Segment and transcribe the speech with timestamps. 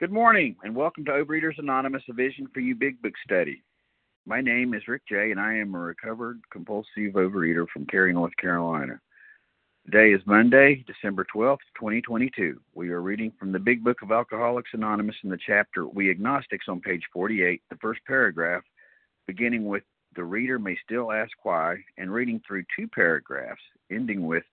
[0.00, 3.64] Good morning, and welcome to Overeaters Anonymous, a Vision for You Big Book Study.
[4.26, 8.36] My name is Rick J., and I am a recovered compulsive overeater from Cary, North
[8.40, 9.00] Carolina.
[9.86, 12.60] Today is Monday, December 12th, 2022.
[12.74, 16.68] We are reading from the Big Book of Alcoholics Anonymous in the chapter We Agnostics
[16.68, 18.62] on page 48, the first paragraph,
[19.26, 19.82] beginning with
[20.14, 24.44] The reader may still ask why, and reading through two paragraphs, ending with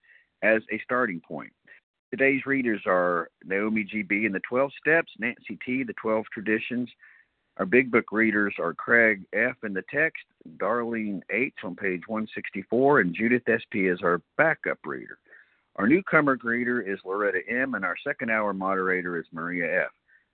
[0.42, 1.54] As a starting point.
[2.12, 6.90] Today's readers are Naomi GB in the 12 Steps, Nancy T, the 12 Traditions.
[7.58, 10.24] Our Big Book readers are Craig F in the text,
[10.58, 15.18] Darlene H on page 164, and Judith SP is our backup reader.
[15.78, 19.92] Our newcomer greeter is Loretta M, and our second hour moderator is Maria F.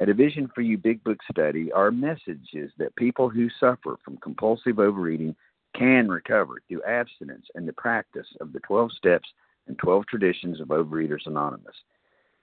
[0.00, 3.98] At a Vision for You Big Book study, our message is that people who suffer
[4.02, 5.36] from compulsive overeating
[5.76, 9.28] can recover through abstinence and the practice of the 12 steps
[9.68, 11.74] and 12 traditions of Overeaters Anonymous.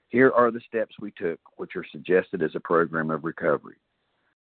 [0.10, 3.78] Here are the steps we took, which are suggested as a program of recovery.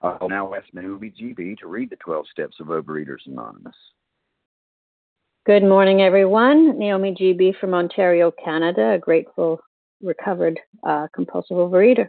[0.00, 3.76] I'll now ask Naomi GB to read the 12 steps of Overeaters Anonymous.
[5.44, 6.78] Good morning, everyone.
[6.78, 9.60] Naomi GB from Ontario, Canada, a grateful,
[10.03, 12.09] recovered uh, compulsive overeater.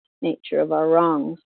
[0.21, 1.39] nature of our wrongs.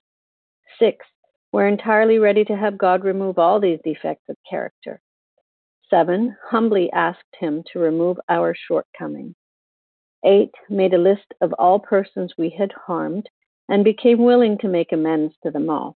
[0.79, 1.05] Six,
[1.51, 5.01] we're entirely ready to have God remove all these defects of character.
[5.89, 9.35] Seven, humbly asked Him to remove our shortcomings.
[10.25, 10.49] 8.
[10.69, 13.29] Made a list of all persons we had harmed
[13.69, 15.95] and became willing to make amends to them all.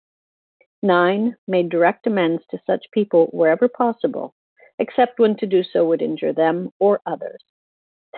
[0.83, 1.35] 9.
[1.47, 4.33] Made direct amends to such people wherever possible,
[4.77, 7.41] except when to do so would injure them or others.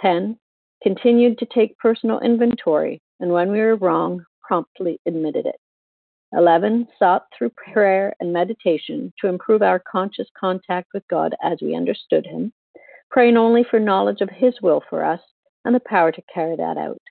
[0.02, 0.38] 10.
[0.84, 5.60] Continued to take personal inventory, and when we were wrong, promptly admitted it.
[6.34, 6.88] 11.
[6.98, 12.26] Sought through prayer and meditation to improve our conscious contact with God as we understood
[12.26, 12.54] Him,
[13.10, 15.20] praying only for knowledge of His will for us
[15.66, 17.02] and the power to carry that out.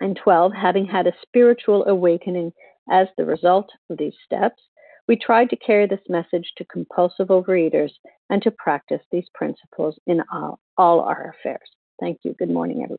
[0.00, 2.52] And 12, having had a spiritual awakening
[2.90, 4.62] as the result of these steps,
[5.08, 7.90] we tried to carry this message to compulsive overeaters
[8.30, 11.68] and to practice these principles in all, all our affairs.
[12.00, 12.34] Thank you.
[12.38, 12.98] Good morning, everyone.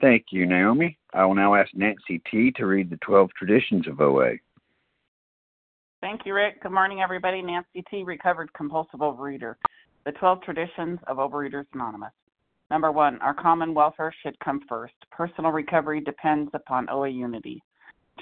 [0.00, 0.98] Thank you, Naomi.
[1.14, 2.52] I will now ask Nancy T.
[2.56, 4.34] to read the 12 traditions of OA.
[6.02, 6.62] Thank you, Rick.
[6.62, 7.40] Good morning, everybody.
[7.40, 9.54] Nancy T., recovered compulsive overeater.
[10.04, 12.12] The 12 traditions of Overeaters Anonymous.
[12.70, 14.94] Number one, our common welfare should come first.
[15.10, 17.62] Personal recovery depends upon OA unity.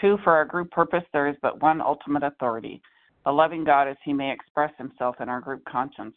[0.01, 2.81] Two, for our group purpose, there is but one ultimate authority
[3.25, 6.15] the loving God as he may express himself in our group conscience.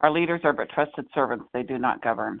[0.00, 2.40] Our leaders are but trusted servants, they do not govern.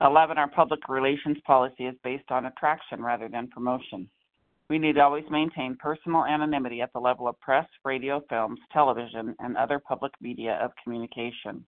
[0.00, 0.38] 11.
[0.38, 4.08] Our public relations policy is based on attraction rather than promotion.
[4.68, 9.34] We need to always maintain personal anonymity at the level of press, radio, films, television,
[9.40, 11.64] and other public media of communication.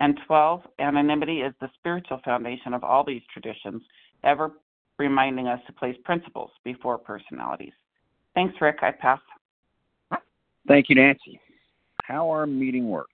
[0.00, 3.82] And 12, anonymity is the spiritual foundation of all these traditions,
[4.24, 4.50] ever
[4.98, 7.72] reminding us to place principles before personalities.
[8.34, 8.78] Thanks, Rick.
[8.82, 9.20] I pass.
[10.68, 11.40] Thank you, Nancy.
[12.02, 13.12] How our meeting works.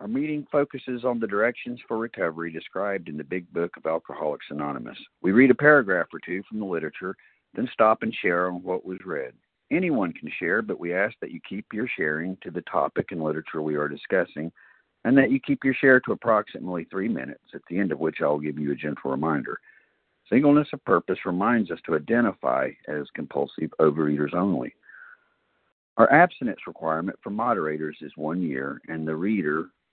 [0.00, 4.46] Our meeting focuses on the directions for recovery described in the Big Book of Alcoholics
[4.50, 4.98] Anonymous.
[5.22, 7.16] We read a paragraph or two from the literature,
[7.54, 9.32] then stop and share on what was read.
[9.72, 13.22] Anyone can share, but we ask that you keep your sharing to the topic and
[13.22, 14.52] literature we are discussing
[15.04, 18.18] and that you keep your share to approximately three minutes, at the end of which
[18.22, 19.58] I'll give you a gentle reminder.
[20.30, 24.74] Singleness of purpose reminds us to identify as compulsive overeaters only.
[25.96, 29.70] Our abstinence requirement for moderators is one year, and the reader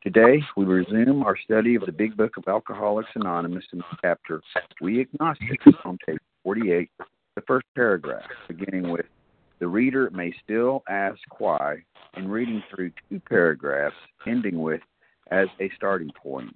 [0.00, 4.40] Today, we resume our study of the Big Book of Alcoholics Anonymous in the chapter
[4.80, 6.88] We Agnostics on page 48,
[7.34, 9.06] the first paragraph, beginning with
[9.58, 11.82] The reader may still ask why
[12.14, 14.80] and reading through two paragraphs, ending with
[15.32, 16.54] as a starting point.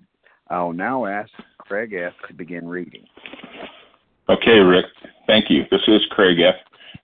[0.49, 2.12] I'll now ask Craig F.
[2.29, 3.06] to begin reading.
[4.29, 4.87] Okay, Rick.
[5.27, 5.65] Thank you.
[5.69, 6.55] This is Craig F.,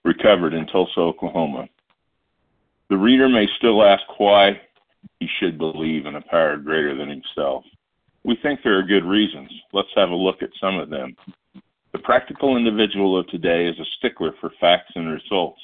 [0.05, 1.67] recovered in Tulsa, Oklahoma.
[2.89, 4.61] The reader may still ask why
[5.19, 7.63] he should believe in a power greater than himself.
[8.23, 9.49] We think there are good reasons.
[9.73, 11.15] Let's have a look at some of them.
[11.91, 15.61] The practical individual of today is a stickler for facts and results.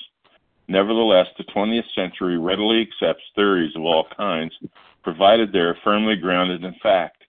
[0.67, 4.53] Nevertheless, the 20th century readily accepts theories of all kinds,
[5.03, 7.23] provided they are firmly grounded in fact.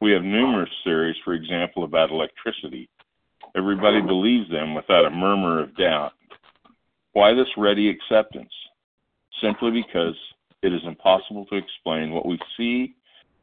[0.00, 2.88] We have numerous theories, for example, about electricity.
[3.56, 6.12] Everybody believes them without a murmur of doubt.
[7.12, 8.52] Why this ready acceptance?
[9.42, 10.14] Simply because
[10.62, 12.94] it is impossible to explain what we see,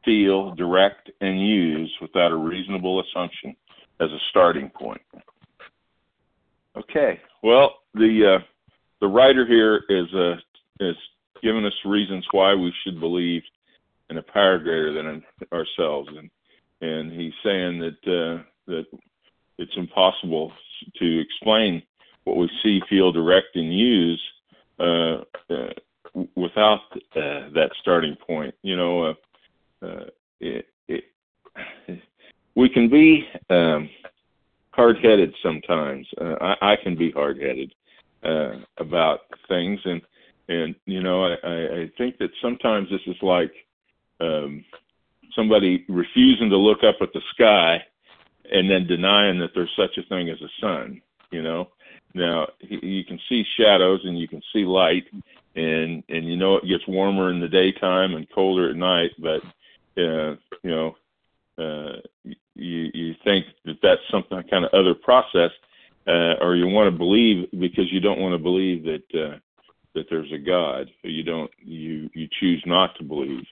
[0.04, 3.56] feel, direct, and use without a reasonable assumption
[4.00, 5.02] as a starting point.
[6.76, 8.44] Okay, well, the uh,
[9.00, 10.36] the writer here is uh,
[10.80, 10.96] is
[11.42, 13.44] giving us reasons why we should believe
[14.10, 16.30] in a power greater than ourselves, and
[16.82, 18.86] and he's saying that uh, that
[19.58, 20.52] it's impossible
[21.00, 21.84] to explain
[22.24, 24.22] what we see, feel, direct, and use
[24.80, 25.74] uh, uh,
[26.36, 26.82] without
[27.16, 28.54] uh, that starting point.
[28.62, 30.06] You know, uh, uh,
[30.40, 31.04] it, it,
[32.56, 33.90] we can be um,
[34.72, 36.08] hard-headed sometimes.
[36.20, 37.74] Uh, I, I can be hard-headed,
[38.24, 40.02] uh, about things, and
[40.50, 43.52] and you know I, I think that sometimes this is like
[44.20, 44.64] um,
[45.36, 47.84] somebody refusing to look up at the sky
[48.52, 51.02] and then denying that there's such a thing as a sun.
[51.32, 51.70] You know,
[52.14, 55.06] now you can see shadows and you can see light,
[55.56, 59.42] and and you know it gets warmer in the daytime and colder at night, but
[59.98, 60.96] uh, you know
[61.58, 65.52] uh, you you think that that's some kind of other process
[66.08, 69.38] uh, or you want to believe because you don't want to believe that uh,
[69.96, 70.90] that there's a God.
[71.04, 73.46] You don't you you choose not to believe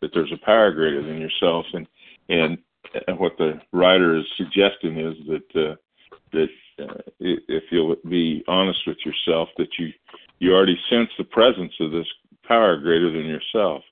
[0.00, 1.66] that there's a power greater than yourself.
[1.72, 1.86] And
[2.28, 2.58] and
[3.18, 5.76] what the writer is suggesting is that uh,
[6.32, 9.92] that uh, if you'll be honest with yourself, that you
[10.38, 12.06] you already sense the presence of this
[12.46, 13.82] power greater than yourself.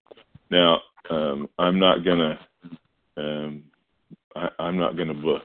[0.51, 2.39] Now, um, I'm not gonna
[3.17, 3.65] um,
[4.37, 5.41] I, I'm not gonna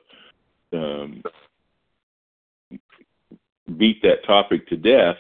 [0.74, 1.24] um,
[3.78, 5.18] beat that topic to death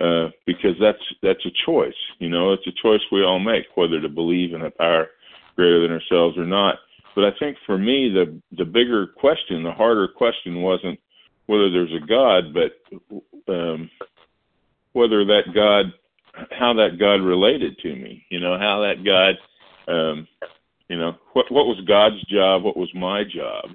[0.00, 1.94] uh, because that's that's a choice.
[2.18, 5.08] You know, it's a choice we all make whether to believe in a power
[5.56, 6.76] greater than ourselves or not.
[7.14, 10.98] But I think for me, the the bigger question, the harder question, wasn't
[11.52, 13.90] whether there's a God, but um,
[14.92, 15.92] whether that God,
[16.50, 18.24] how that God related to me.
[18.30, 20.26] You know, how that God, um,
[20.88, 23.70] you know, what what was God's job, what was my job.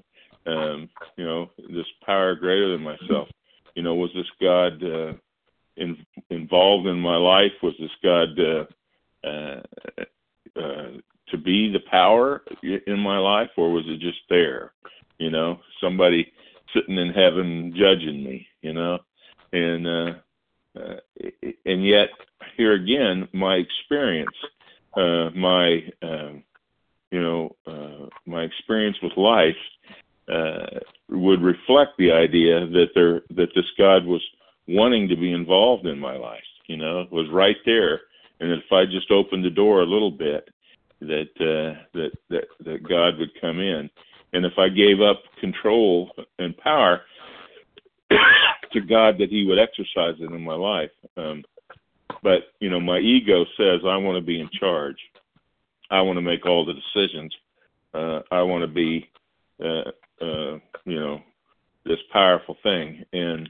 [0.46, 3.28] Um, you know, this power greater than myself
[3.78, 5.14] you know, was this God uh,
[5.78, 7.52] in, involved in my life?
[7.62, 8.66] Was this God uh,
[9.24, 9.62] uh,
[10.60, 10.88] uh,
[11.30, 14.72] to be the power in my life, or was it just there?
[15.20, 16.34] You know, somebody
[16.74, 18.48] sitting in heaven judging me.
[18.62, 19.00] You know,
[19.54, 20.14] and uh,
[20.78, 21.00] uh,
[21.66, 22.10] and yet
[22.56, 24.36] here again, my experience,
[24.96, 26.34] uh, my uh,
[27.12, 29.56] you know, uh, my experience with life
[30.32, 34.22] uh, would reflect the idea that there that this God was
[34.68, 36.44] wanting to be involved in my life.
[36.68, 38.02] You know, was right there,
[38.40, 40.50] and that if I just opened the door a little bit,
[41.00, 43.90] that uh, that that that God would come in,
[44.34, 47.02] and if I gave up control and power
[48.74, 50.92] to God, that He would exercise it in my life.
[51.16, 51.44] Um,
[52.24, 54.98] but you know, my ego says I want to be in charge.
[55.90, 57.34] I want to make all the decisions.
[57.94, 59.10] Uh, I want to be,
[59.64, 59.92] uh,
[60.22, 61.22] uh, you know,
[61.86, 63.50] this powerful thing, and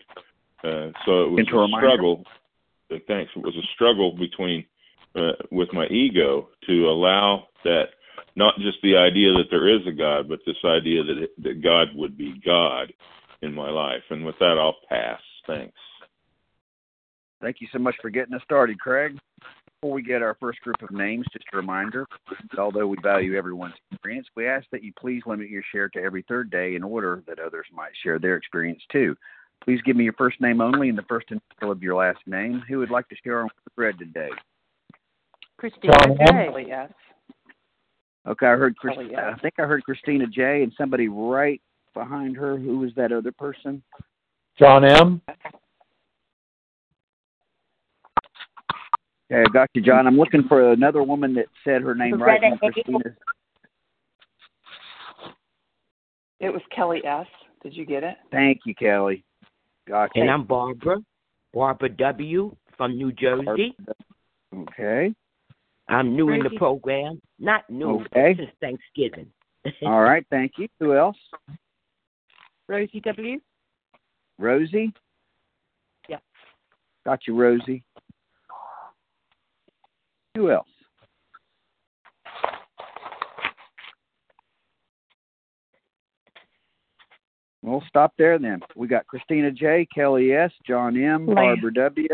[0.64, 2.24] uh, so it was Into a struggle.
[2.92, 3.32] Uh, thanks.
[3.36, 4.66] It was a struggle between
[5.16, 7.90] uh, with my ego to allow that
[8.36, 11.88] not just the idea that there is a God, but this idea that that God
[11.96, 12.94] would be God
[13.42, 14.04] in my life.
[14.10, 15.22] And with that, I'll pass.
[15.46, 15.78] Thanks.
[17.42, 19.18] Thank you so much for getting us started, Craig.
[19.80, 22.08] Before we get our first group of names, just a reminder
[22.58, 26.26] although we value everyone's experience, we ask that you please limit your share to every
[26.28, 29.16] third day in order that others might share their experience too.
[29.64, 32.64] Please give me your first name only and the first initial of your last name.
[32.68, 34.30] Who would like to share on the thread today?
[35.58, 35.94] Christina
[36.28, 36.66] J.
[36.68, 36.92] Yes.
[38.28, 39.34] Okay, I heard Chris, oh, Kelly, yes.
[39.36, 40.64] I think I heard Christina J.
[40.64, 41.62] and somebody right
[41.94, 42.58] behind her.
[42.58, 43.82] Who was that other person?
[44.60, 45.22] John M.
[49.32, 50.08] Okay, I got you, John.
[50.08, 52.42] I'm looking for another woman that said her name right.
[52.42, 53.00] Loretta and Christina.
[56.40, 57.28] It was Kelly S.
[57.64, 58.16] Did you get it?
[58.32, 59.24] Thank you, Kelly.
[59.88, 60.22] Got Gotcha.
[60.22, 60.98] And I'm Barbara,
[61.54, 62.56] Barbara W.
[62.78, 63.76] from New Jersey.
[64.54, 65.14] Okay.
[65.90, 67.22] I'm new in the program.
[67.40, 68.34] Not new, Okay.
[68.34, 69.28] but since Thanksgiving.
[69.84, 70.26] All right.
[70.30, 70.68] Thank you.
[70.80, 71.18] Who else?
[72.68, 73.40] Rosie W.
[74.40, 74.94] Rosie.
[76.10, 76.18] Yeah.
[77.06, 77.84] Got you, Rosie.
[80.36, 80.68] Who else?
[87.64, 88.62] We'll stop there then.
[88.76, 92.08] We got Christina J, Kelly S, John M, Barbara W,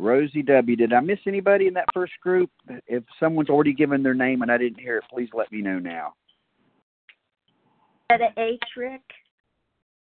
[0.00, 0.76] Rosie W.
[0.76, 2.50] Did I miss anybody in that first group?
[2.86, 5.78] If someone's already given their name and I didn't hear it, please let me know
[5.78, 6.14] now.
[8.10, 8.62] Loretta H.
[8.76, 9.02] Rick.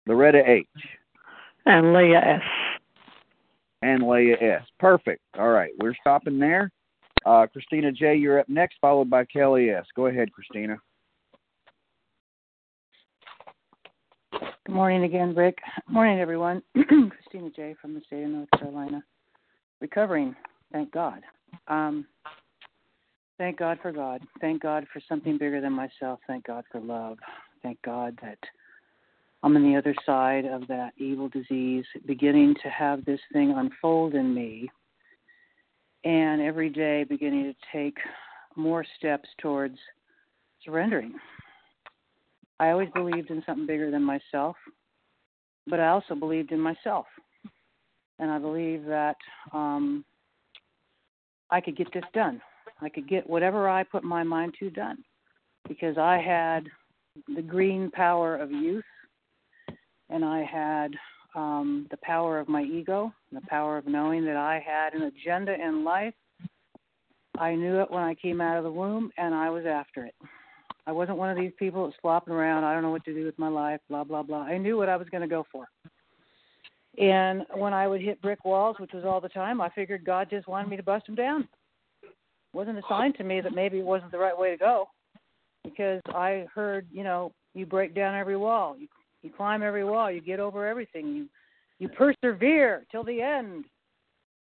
[0.06, 0.66] Loretta H
[1.66, 2.42] And Leah S.
[3.82, 4.62] and Leah S.
[4.78, 5.20] Perfect.
[5.38, 6.70] All right, we're stopping there.
[7.26, 9.84] Uh, Christina J, you're up next, followed by Kelly S.
[9.94, 10.78] Go ahead, Christina.
[14.32, 15.58] Good morning again, Rick.
[15.86, 16.62] Good Morning, everyone.
[16.74, 17.74] Christina J.
[17.80, 19.02] from the state of North Carolina.
[19.80, 20.34] Recovering,
[20.72, 21.22] thank God.
[21.68, 22.06] Um,
[23.38, 24.22] thank God for God.
[24.40, 26.20] Thank God for something bigger than myself.
[26.26, 27.18] Thank God for love.
[27.62, 28.38] Thank God that
[29.42, 34.14] I'm on the other side of that evil disease, beginning to have this thing unfold
[34.14, 34.70] in me,
[36.04, 37.96] and every day beginning to take
[38.56, 39.78] more steps towards
[40.64, 41.14] surrendering.
[42.58, 44.56] I always believed in something bigger than myself,
[45.66, 47.06] but I also believed in myself.
[48.20, 49.16] And I believe that
[49.52, 50.04] um,
[51.50, 52.40] I could get this done.
[52.80, 54.98] I could get whatever I put my mind to done
[55.68, 56.68] because I had
[57.34, 58.84] the green power of youth
[60.08, 60.94] and I had
[61.34, 65.54] um, the power of my ego, the power of knowing that I had an agenda
[65.54, 66.14] in life.
[67.38, 70.14] I knew it when I came out of the womb and I was after it.
[70.86, 72.64] I wasn't one of these people that's flopping around.
[72.64, 74.42] I don't know what to do with my life, blah, blah, blah.
[74.42, 75.68] I knew what I was going to go for.
[76.98, 80.28] And when I would hit brick walls, which was all the time, I figured God
[80.28, 81.48] just wanted me to bust them down.
[82.02, 82.10] It
[82.52, 84.88] wasn't a sign to me that maybe it wasn't the right way to go
[85.64, 88.88] because I heard, you know, you break down every wall, you
[89.22, 91.28] you climb every wall, you get over everything, you
[91.78, 93.64] you persevere till the end.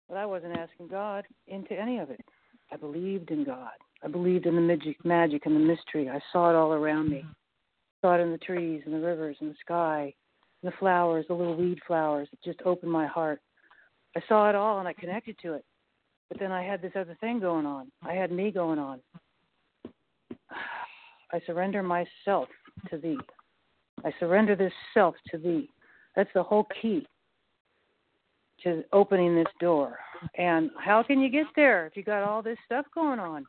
[0.07, 2.19] But I wasn't asking God into any of it.
[2.71, 3.71] I believed in God.
[4.03, 6.09] I believed in the magic, magic and the mystery.
[6.09, 7.17] I saw it all around me.
[7.17, 7.31] Mm-hmm.
[8.01, 10.13] Saw it in the trees and the rivers and the sky,
[10.63, 12.27] the flowers, the little weed flowers.
[12.31, 13.41] It just opened my heart.
[14.15, 15.65] I saw it all and I connected to it.
[16.29, 17.91] But then I had this other thing going on.
[18.03, 18.99] I had me going on.
[21.33, 22.47] I surrender myself
[22.89, 23.17] to thee.
[24.03, 25.69] I surrender this self to thee.
[26.15, 27.05] That's the whole key
[28.63, 29.97] to opening this door.
[30.37, 33.45] And how can you get there if you got all this stuff going on?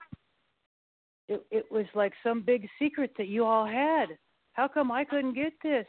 [1.29, 4.07] It it was like some big secret that you all had.
[4.53, 5.87] How come I couldn't get this?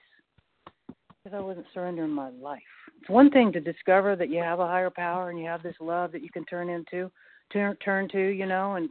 [1.23, 2.61] Because I wasn't surrendering my life.
[2.99, 5.75] It's one thing to discover that you have a higher power and you have this
[5.79, 7.09] love that you can turn into,
[7.51, 8.89] turn turn to, you know, and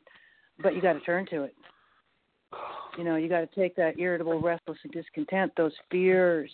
[0.62, 1.54] but you got to turn to it.
[2.96, 6.50] You know, you got to take that irritable, restless, and discontent, those fears,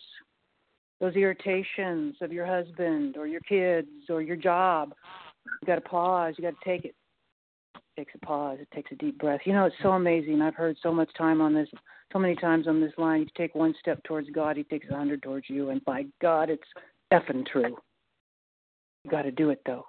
[1.00, 4.94] those irritations of your husband or your kids or your job.
[5.62, 6.34] You got to pause.
[6.38, 6.94] You got to take it.
[7.74, 7.82] it.
[7.96, 8.58] Takes a pause.
[8.60, 9.40] It takes a deep breath.
[9.44, 10.42] You know, it's so amazing.
[10.42, 11.68] I've heard so much time on this,
[12.12, 13.20] so many times on this line.
[13.20, 16.50] You take one step towards God, He takes a hundred towards you, and by God,
[16.50, 16.62] it's
[17.12, 17.76] effing true.
[19.04, 19.86] You got to do it though.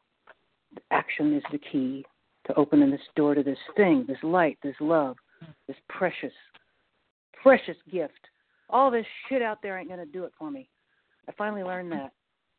[0.91, 2.05] Action is the key
[2.47, 5.15] to opening this door to this thing, this light, this love,
[5.67, 6.33] this precious,
[7.41, 8.19] precious gift.
[8.69, 10.69] All this shit out there ain't to do it for me.
[11.27, 12.11] I finally learned that.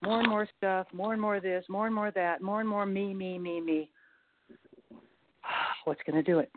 [0.02, 2.86] More and more stuff, more and more this, more and more that, more and more
[2.86, 3.90] me, me, me, me.
[5.84, 6.50] What's to do it?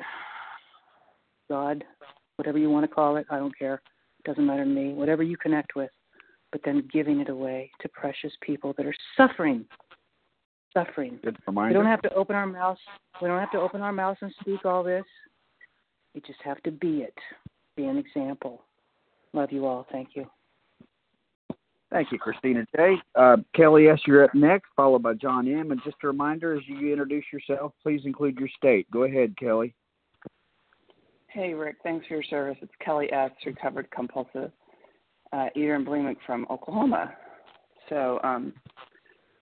[1.50, 1.84] God,
[2.38, 3.82] whatever you want to call it, I don't care.
[4.20, 4.94] It doesn't matter to me.
[4.94, 5.92] Whatever you connect with,
[6.52, 9.66] but then giving it away to precious people that are suffering.
[10.74, 11.20] Suffering.
[11.24, 12.80] Good We don't have to open our mouths.
[13.22, 15.04] We don't have to open our mouths and speak all this.
[16.16, 17.18] We just have to be it.
[17.76, 18.64] Be an example.
[19.34, 19.86] Love you all.
[19.92, 20.26] Thank you.
[21.92, 22.96] Thank you, Christina J.
[23.14, 25.72] Uh, Kelly S., you're up next, followed by John M.
[25.72, 28.90] And just a reminder, as you introduce yourself, please include your state.
[28.90, 29.76] Go ahead, Kelly.
[31.34, 31.78] Hey, Rick.
[31.82, 32.58] Thanks for your service.
[32.62, 34.52] It's Kelly S., recovered compulsive
[35.32, 37.12] uh, eater and bulimic from Oklahoma.
[37.90, 38.54] So, um,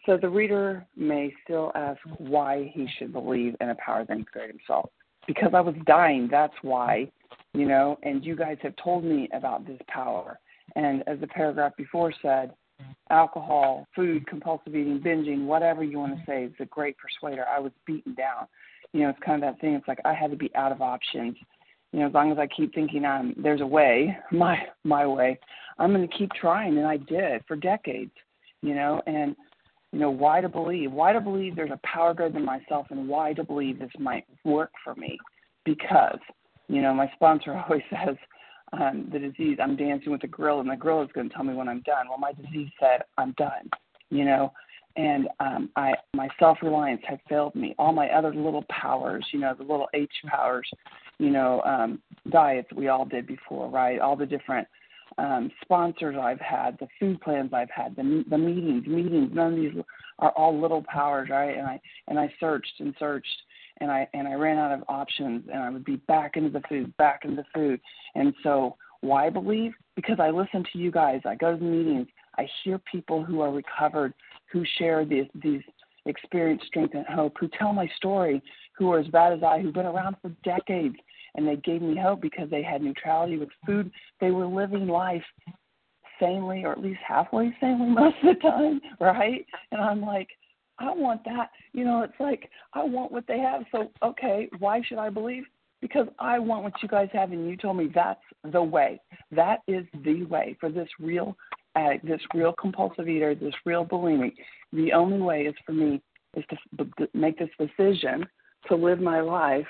[0.05, 4.23] so the reader may still ask why he should believe in a power that can
[4.23, 4.89] create himself.
[5.27, 7.11] Because I was dying, that's why,
[7.53, 7.99] you know.
[8.03, 10.39] And you guys have told me about this power.
[10.77, 12.53] And as the paragraph before said,
[13.09, 17.43] alcohol, food, compulsive eating, binging, whatever you want to say, is a great persuader.
[17.53, 18.47] I was beaten down.
[18.93, 19.73] You know, it's kind of that thing.
[19.73, 21.35] It's like I had to be out of options
[21.91, 25.39] you know, as long as I keep thinking um, there's a way, my my way,
[25.77, 28.11] I'm going to keep trying, and I did for decades.
[28.61, 29.35] You know, and
[29.91, 30.91] you know why to believe?
[30.91, 34.25] Why to believe there's a power greater than myself, and why to believe this might
[34.43, 35.17] work for me?
[35.65, 36.19] Because
[36.67, 38.15] you know, my sponsor always says
[38.73, 39.57] um, the disease.
[39.61, 41.81] I'm dancing with the grill, and the grill is going to tell me when I'm
[41.81, 42.07] done.
[42.07, 43.69] Well, my disease said I'm done.
[44.09, 44.53] You know,
[44.95, 47.75] and um, I my self reliance had failed me.
[47.77, 50.69] All my other little powers, you know, the little H powers,
[51.17, 53.99] you know, um, diets we all did before, right?
[53.99, 54.67] All the different
[55.17, 59.31] um, sponsors I've had, the food plans I've had, the the meetings, meetings.
[59.33, 59.83] None of these
[60.19, 61.57] are all little powers, right?
[61.57, 63.27] And I and I searched and searched,
[63.79, 66.61] and I and I ran out of options, and I would be back into the
[66.67, 67.79] food, back into the food,
[68.15, 69.73] and so why believe?
[69.95, 71.21] Because I listen to you guys.
[71.25, 72.07] I go to the meetings.
[72.37, 74.13] I hear people who are recovered,
[74.51, 75.61] who share these these
[76.05, 78.41] experience, strength, and hope, who tell my story,
[78.77, 80.95] who are as bad as I, who've been around for decades,
[81.35, 83.91] and they gave me hope because they had neutrality with food.
[84.19, 85.23] They were living life
[86.19, 89.45] sanely, or at least halfway sanely most of the time, right?
[89.71, 90.27] And I'm like,
[90.79, 91.49] I want that.
[91.73, 93.63] You know, it's like I want what they have.
[93.71, 95.43] So okay, why should I believe?
[95.81, 98.99] Because I want what you guys have, and you told me that's the way.
[99.31, 101.35] That is the way for this real
[101.75, 104.33] addict, this real compulsive eater, this real bulimic.
[104.73, 106.01] The only way is for me
[106.35, 108.25] is to make this decision
[108.67, 109.67] to live my life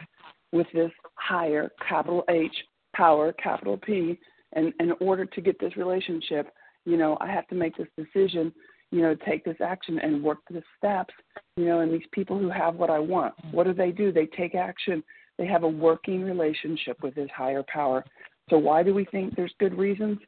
[0.52, 2.54] with this higher capital H
[2.96, 4.20] power capital P
[4.54, 6.54] and in order to get this relationship
[6.86, 8.52] you know I have to make this decision
[8.92, 11.14] you know take this action and work the steps
[11.56, 14.12] you know and these people who have what I want what do they do?
[14.12, 15.04] They take action.
[15.38, 18.04] They have a working relationship with this higher power.
[18.50, 20.20] So why do we think there's good reasons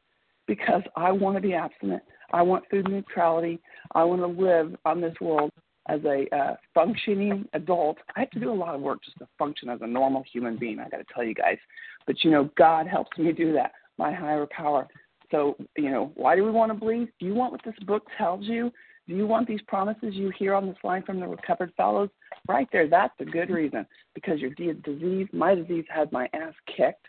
[0.46, 2.02] because I want to be abstinent
[2.32, 3.60] I want food neutrality
[3.94, 5.50] I want to live on this world
[5.88, 7.98] as a uh, functioning adult.
[8.16, 10.56] I have to do a lot of work just to function as a normal human
[10.56, 10.78] being.
[10.78, 11.58] I got to tell you guys,
[12.06, 13.72] but you know, God helps me do that.
[13.98, 14.88] My higher power.
[15.30, 17.08] So you know, why do we want to believe?
[17.20, 18.72] Do you want what this book tells you?
[19.06, 22.08] Do you want these promises you hear on this line from the recovered fellows?
[22.48, 23.86] Right there, that's a good reason.
[24.14, 27.06] Because your disease, my disease, had my ass kicked.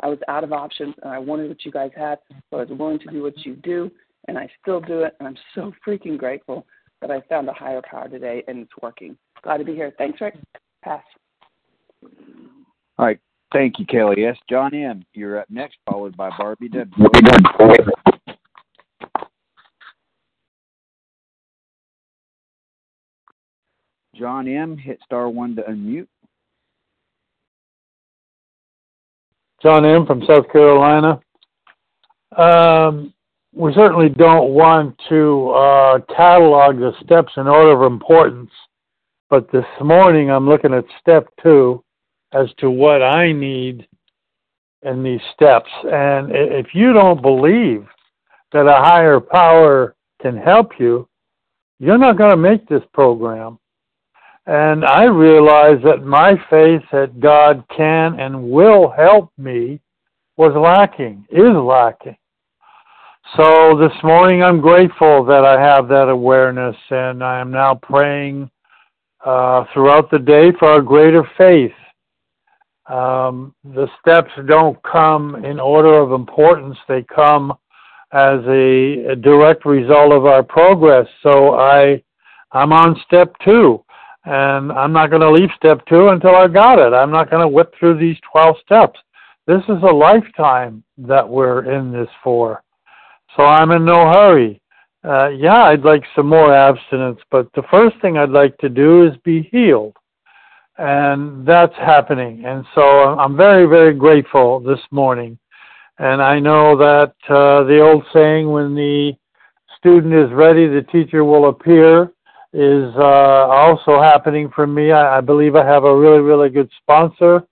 [0.00, 2.18] I was out of options, and I wanted what you guys had,
[2.50, 3.90] so I was willing to do what you do,
[4.28, 5.14] and I still do it.
[5.18, 6.66] And I'm so freaking grateful
[7.00, 9.16] that I found a higher power today and it's working.
[9.42, 9.92] Glad to be here.
[9.98, 10.36] Thanks, Rick.
[10.82, 11.02] Pass.
[12.02, 13.18] All right.
[13.52, 14.36] Thank you, Kelly S.
[14.50, 17.08] John M., you're up next, followed by Barbie W.
[24.14, 26.08] John M., hit star one to unmute.
[29.62, 30.06] John M.
[30.06, 31.20] from South Carolina.
[32.36, 33.12] Um,
[33.54, 38.50] we certainly don't want to uh, catalog the steps in order of importance,
[39.30, 41.82] but this morning I'm looking at step two
[42.32, 43.88] as to what I need
[44.82, 45.70] in these steps.
[45.84, 47.86] And if you don't believe
[48.52, 51.08] that a higher power can help you,
[51.78, 53.58] you're not going to make this program.
[54.46, 59.80] And I realized that my faith that God can and will help me
[60.36, 62.16] was lacking, is lacking.
[63.36, 68.48] So this morning I'm grateful that I have that awareness and I am now praying
[69.24, 71.72] uh, throughout the day for our greater faith.
[72.88, 77.52] Um, the steps don't come in order of importance, they come
[78.12, 81.08] as a, a direct result of our progress.
[81.24, 82.00] So I,
[82.52, 83.84] I'm on step two,
[84.26, 86.92] and I'm not going to leave step two until I've got it.
[86.92, 88.98] I'm not going to whip through these 12 steps.
[89.46, 92.62] This is a lifetime that we're in this for.
[93.36, 94.60] So I'm in no hurry.
[95.04, 99.06] Uh, yeah, I'd like some more abstinence, but the first thing I'd like to do
[99.06, 99.96] is be healed.
[100.78, 102.44] And that's happening.
[102.44, 105.38] And so I'm very, very grateful this morning
[105.98, 109.12] and I know that uh, the old saying, when the
[109.78, 112.12] student is ready, the teacher will appear,
[112.56, 114.90] is uh, also happening for me.
[114.90, 117.46] I, I believe I have a really, really good sponsor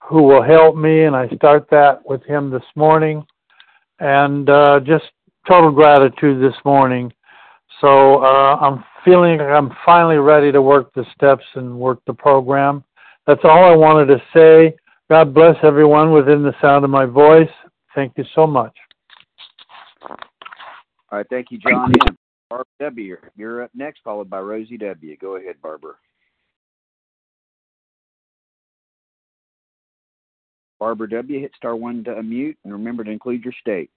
[0.00, 3.26] who will help me, and I start that with him this morning.
[3.98, 5.06] And uh, just
[5.48, 7.12] total gratitude this morning.
[7.80, 12.84] So uh, I'm feeling I'm finally ready to work the steps and work the program.
[13.26, 14.76] That's all I wanted to say.
[15.10, 17.50] God bless everyone within the sound of my voice.
[17.92, 18.76] Thank you so much.
[20.08, 20.16] All
[21.10, 21.92] right, thank you, John.
[22.50, 23.16] Barbara W.
[23.36, 25.16] You're up next, followed by Rosie W.
[25.16, 25.94] Go ahead, Barbara.
[30.78, 31.40] Barbara W.
[31.40, 33.90] Hit star one to unmute, and remember to include your state.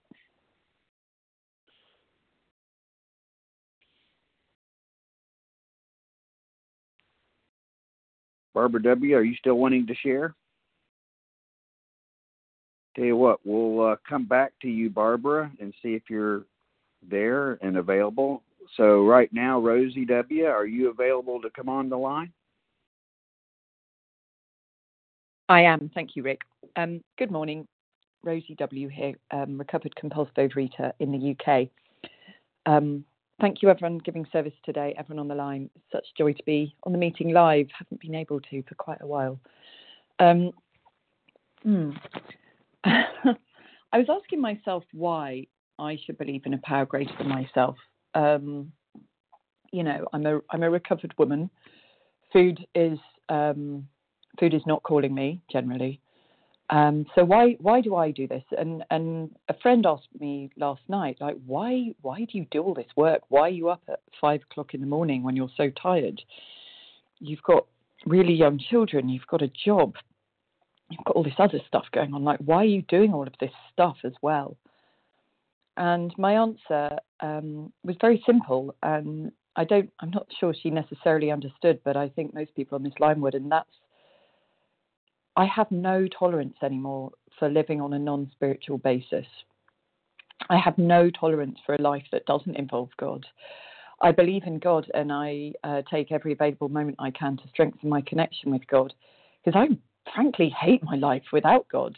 [8.53, 10.35] Barbara W., are you still wanting to share?
[12.95, 16.43] Tell you what, we'll uh, come back to you, Barbara, and see if you're
[17.07, 18.43] there and available.
[18.77, 22.31] So right now, Rosie W., are you available to come on the line?
[25.49, 25.91] I am.
[25.93, 26.41] Thank you, Rick.
[26.77, 27.67] Um, good morning.
[28.23, 28.87] Rosie W.
[28.87, 31.67] here, um, recovered compulsive overeater in the UK.
[32.65, 33.03] Um,
[33.41, 35.69] thank you, everyone, giving service today, everyone on the line.
[35.91, 37.67] Such joy to be on the meeting live.
[37.77, 39.39] Haven't been able to for quite a while.
[40.19, 40.51] Um,
[41.63, 41.91] hmm.
[42.83, 45.47] I was asking myself why
[45.79, 47.77] I should believe in a power greater than myself.
[48.13, 48.71] Um,
[49.71, 51.49] you know, I'm a I'm a recovered woman.
[52.33, 53.87] Food is um,
[54.39, 55.99] food is not calling me generally.
[56.69, 58.43] Um, so why why do I do this?
[58.57, 62.73] And and a friend asked me last night, like, why why do you do all
[62.73, 63.23] this work?
[63.29, 66.21] Why are you up at five o'clock in the morning when you're so tired?
[67.19, 67.65] You've got
[68.05, 69.09] really young children.
[69.09, 69.95] You've got a job
[70.91, 72.23] you've got all this other stuff going on.
[72.23, 74.57] Like, why are you doing all of this stuff as well?
[75.77, 79.89] And my answer um, was very simple, and I don't.
[79.99, 83.35] I'm not sure she necessarily understood, but I think most people on this line would,
[83.35, 83.69] and that's
[85.35, 89.25] I have no tolerance anymore for living on a non-spiritual basis.
[90.49, 93.25] I have no tolerance for a life that doesn't involve God.
[94.01, 97.87] I believe in God, and I uh, take every available moment I can to strengthen
[97.89, 98.93] my connection with God,
[99.43, 99.77] because I
[100.13, 101.95] frankly hate my life without God.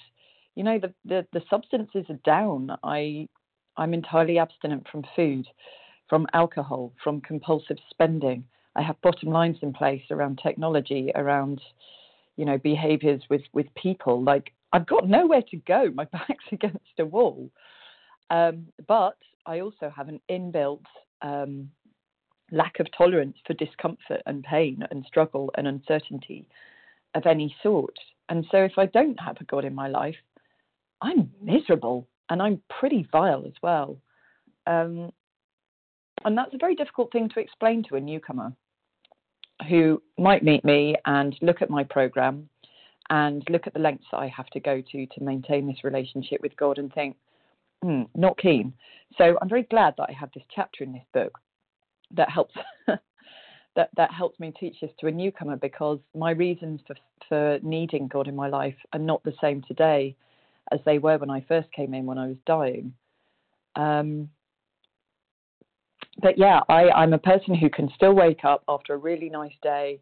[0.55, 2.69] You know, the, the, the substances are down.
[2.83, 3.27] I
[3.77, 5.47] I'm entirely abstinent from food,
[6.09, 8.45] from alcohol, from compulsive spending.
[8.75, 11.62] I have bottom lines in place around technology, around,
[12.38, 14.23] you know, behaviors with, with people.
[14.23, 15.91] Like I've got nowhere to go.
[15.93, 17.49] My back's against a wall.
[18.29, 20.86] Um, but I also have an inbuilt
[21.21, 21.69] um,
[22.51, 26.47] lack of tolerance for discomfort and pain and struggle and uncertainty
[27.15, 27.95] of any sort.
[28.29, 30.15] And so if I don't have a God in my life,
[31.01, 33.96] I'm miserable and I'm pretty vile as well.
[34.65, 35.12] Um,
[36.26, 38.52] and that's a very difficult thing to explain to a newcomer
[39.69, 42.50] who might meet me and look at my program
[43.12, 46.41] and look at the lengths that I have to go to to maintain this relationship
[46.41, 47.17] with God and think,
[47.84, 48.74] hmm, not keen.
[49.15, 51.38] So I'm very glad that I have this chapter in this book
[52.15, 52.56] that helps
[52.88, 56.96] that that helps me teach this to a newcomer because my reasons for
[57.30, 60.15] for needing God in my life are not the same today
[60.71, 62.93] as they were when I first came in when I was dying.
[63.76, 64.30] Um,
[66.21, 69.54] but yeah, I, I'm a person who can still wake up after a really nice
[69.62, 69.99] day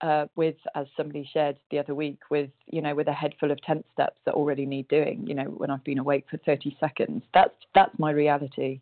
[0.00, 3.50] uh, with, as somebody shared the other week, with you know, with a head full
[3.50, 5.24] of tenth steps that already need doing.
[5.26, 8.80] You know, when I've been awake for 30 seconds, that's that's my reality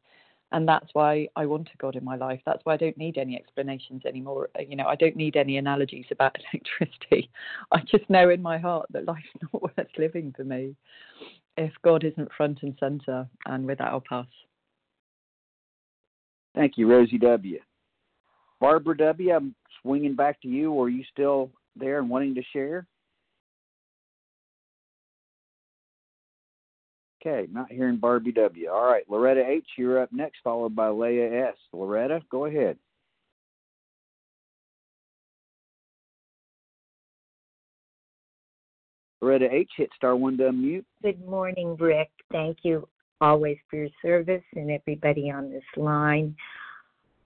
[0.53, 2.41] and that's why I want a God in my life.
[2.45, 4.49] That's why I don't need any explanations anymore.
[4.59, 7.31] Uh, you know, I don't need any analogies about electricity.
[7.71, 10.75] I just know in my heart that life's not worth living for me
[11.57, 13.29] if God isn't front and center.
[13.47, 14.27] And with that, I'll pass.
[16.55, 17.61] Thank you, Rosie W.
[18.61, 19.33] Barbara W.
[19.33, 20.79] I'm swinging back to you.
[20.81, 22.87] Are you still there and wanting to share?
[27.23, 28.71] Okay, not hearing Barbie W.
[28.71, 31.57] All right, Loretta H, you're up next, followed by Leah S.
[31.73, 32.79] Loretta, go ahead.
[39.21, 40.85] Loretta H, hit star one to unmute.
[41.03, 42.09] Good morning, Rick.
[42.33, 42.89] Thank you
[43.21, 46.35] always for your service and everybody on this line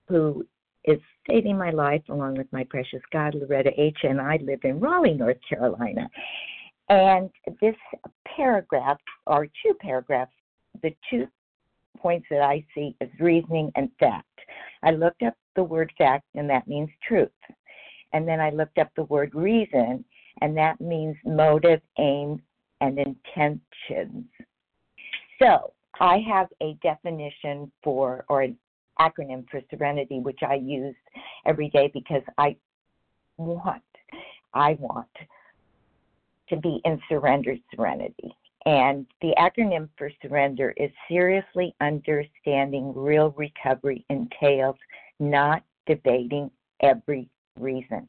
[0.09, 0.45] who
[0.85, 3.99] is saving my life along with my precious God, Loretta H.
[4.03, 6.11] And I live in Raleigh, North Carolina.
[6.89, 7.77] And this
[8.37, 10.33] paragraph, or two paragraphs,
[10.83, 11.27] the two
[11.99, 14.29] points that I see is reasoning and fact.
[14.83, 17.31] I looked up the word fact, and that means truth.
[18.13, 20.05] And then I looked up the word reason,
[20.43, 22.43] and that means motive, aim,
[22.81, 24.27] and intentions.
[25.41, 28.59] So I have a definition for, or an
[29.01, 30.95] acronym for serenity, which I use
[31.47, 32.57] every day because I
[33.39, 33.83] want,
[34.53, 35.09] I want
[36.49, 38.35] to be in surrendered serenity.
[38.67, 44.77] And the acronym for surrender is seriously understanding real recovery entails
[45.21, 47.29] not debating every
[47.59, 48.09] reason.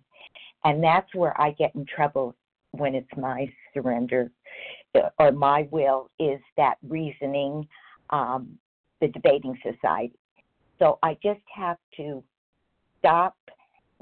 [0.63, 2.36] And that's where I get in trouble
[2.71, 4.32] when it's my surrender
[4.95, 7.67] uh, or my will is that reasoning,
[8.10, 8.58] um,
[9.02, 10.17] the debating society.
[10.80, 12.24] So I just have to
[13.00, 13.36] stop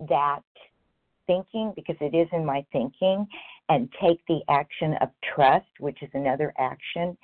[0.10, 0.42] that
[1.28, 3.28] thinking because it is in my thinking
[3.70, 7.18] and take the action of trust, which is another action,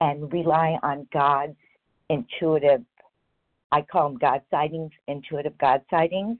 [0.00, 1.56] and rely on God's
[2.10, 2.82] intuitive,
[3.72, 6.38] I call them God sightings, intuitive God sightings.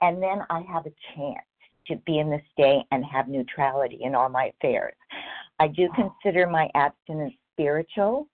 [0.00, 1.46] And then I have a chance
[1.88, 4.94] to be in this day and have neutrality in all my affairs.
[5.58, 8.28] I do consider my abstinence spiritual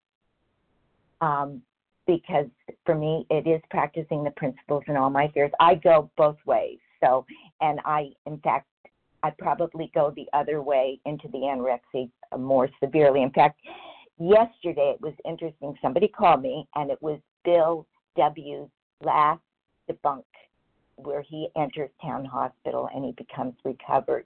[1.21, 1.63] um,
[2.07, 2.47] because
[2.85, 5.53] for me it is practicing the principles in all my affairs.
[5.61, 6.79] I go both ways.
[7.03, 7.25] So,
[7.61, 8.67] and I, in fact,
[9.23, 13.23] I probably go the other way into the anorexia more severely.
[13.23, 13.61] In fact,
[14.19, 15.77] yesterday it was interesting.
[15.81, 18.69] Somebody called me, and it was Bill W.'s
[19.03, 19.41] last
[19.89, 20.25] debauch
[20.97, 24.25] where he enters town hospital and he becomes recovered.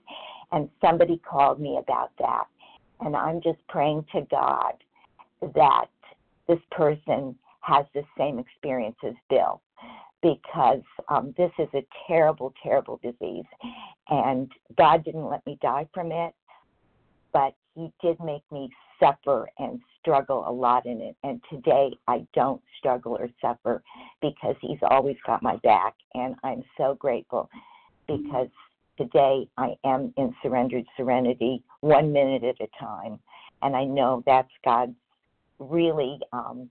[0.51, 2.45] And somebody called me about that.
[2.99, 4.73] And I'm just praying to God
[5.55, 5.89] that
[6.47, 9.61] this person has the same experience as Bill
[10.21, 13.45] because um, this is a terrible, terrible disease.
[14.09, 16.33] And God didn't let me die from it,
[17.33, 21.15] but He did make me suffer and struggle a lot in it.
[21.23, 23.83] And today I don't struggle or suffer
[24.21, 25.93] because He's always got my back.
[26.13, 27.49] And I'm so grateful
[28.07, 28.49] because
[28.97, 33.19] today I am in surrendered serenity, one minute at a time.
[33.61, 34.95] And I know that's God's
[35.59, 36.69] really um,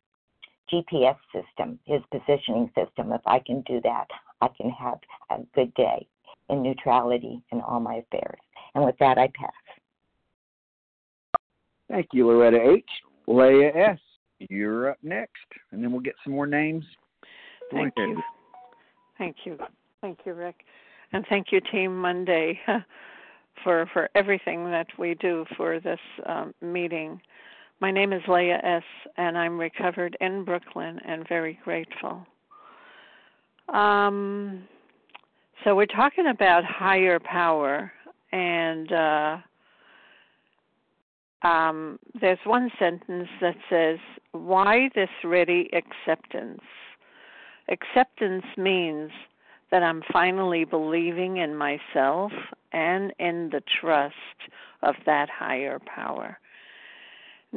[0.73, 3.13] GPS system, his positioning system.
[3.13, 4.07] If I can do that,
[4.41, 4.99] I can have
[5.31, 6.07] a good day
[6.49, 8.41] in neutrality in all my affairs.
[8.75, 9.53] And with that, I pass.
[11.89, 12.85] Thank you, Loretta H.
[13.27, 13.99] Leah S.
[14.51, 16.85] You're up next, and then we'll get some more names.
[17.73, 18.23] Thank you.
[19.19, 19.59] Thank you.
[20.01, 20.57] Thank you, Rick.
[21.13, 22.59] And thank you, Team Monday,
[23.65, 27.21] for, for everything that we do for this um, meeting.
[27.81, 28.83] My name is Leah S.,
[29.19, 32.27] and I'm recovered in Brooklyn and very grateful.
[33.69, 34.65] Um,
[35.63, 37.93] so we're talking about higher power,
[38.33, 39.37] and uh,
[41.43, 43.99] um, there's one sentence that says,
[44.33, 46.63] Why this ready acceptance?
[47.69, 49.11] Acceptance means
[49.71, 52.33] that I'm finally believing in myself
[52.73, 54.15] and in the trust
[54.83, 56.39] of that higher power.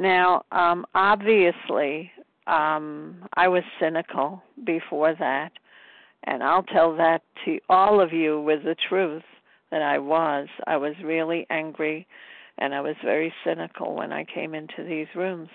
[0.00, 2.10] Now, um, obviously,
[2.46, 5.52] um, I was cynical before that,
[6.24, 9.22] and I'll tell that to all of you with the truth
[9.70, 10.48] that I was.
[10.66, 12.06] I was really angry,
[12.56, 15.50] and I was very cynical when I came into these rooms.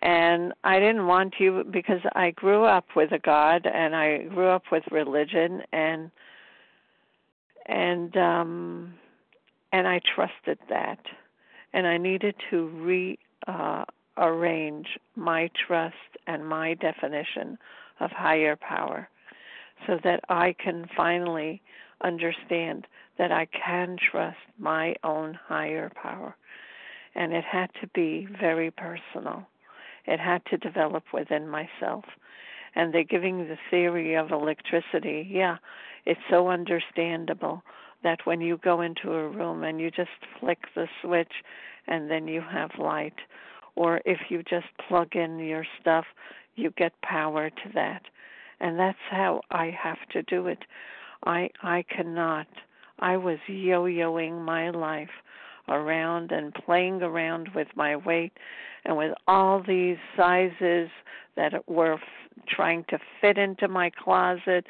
[0.00, 4.48] And I didn't want you because I grew up with a God and I grew
[4.48, 6.10] up with religion and
[7.66, 8.94] and um
[9.72, 10.98] and I trusted that
[11.74, 13.84] and I needed to re uh,
[14.16, 15.94] arrange my trust
[16.26, 17.58] and my definition
[18.00, 19.08] of higher power
[19.86, 21.60] so that I can finally
[22.02, 22.86] understand
[23.18, 26.36] that I can trust my own higher power.
[27.14, 29.46] And it had to be very personal.
[30.06, 32.04] It had to develop within myself.
[32.74, 35.28] And they're giving the theory of electricity.
[35.30, 35.58] Yeah,
[36.06, 37.62] it's so understandable
[38.02, 41.32] that when you go into a room and you just flick the switch
[41.86, 43.14] and then you have light.
[43.76, 46.04] Or if you just plug in your stuff,
[46.56, 48.02] you get power to that.
[48.60, 50.60] And that's how I have to do it.
[51.24, 52.46] I I cannot.
[53.00, 55.10] I was yo-yoing my life
[55.68, 58.32] around and playing around with my weight
[58.84, 60.90] and with all these sizes
[61.36, 62.00] that were f-
[62.48, 64.66] trying to fit into my closet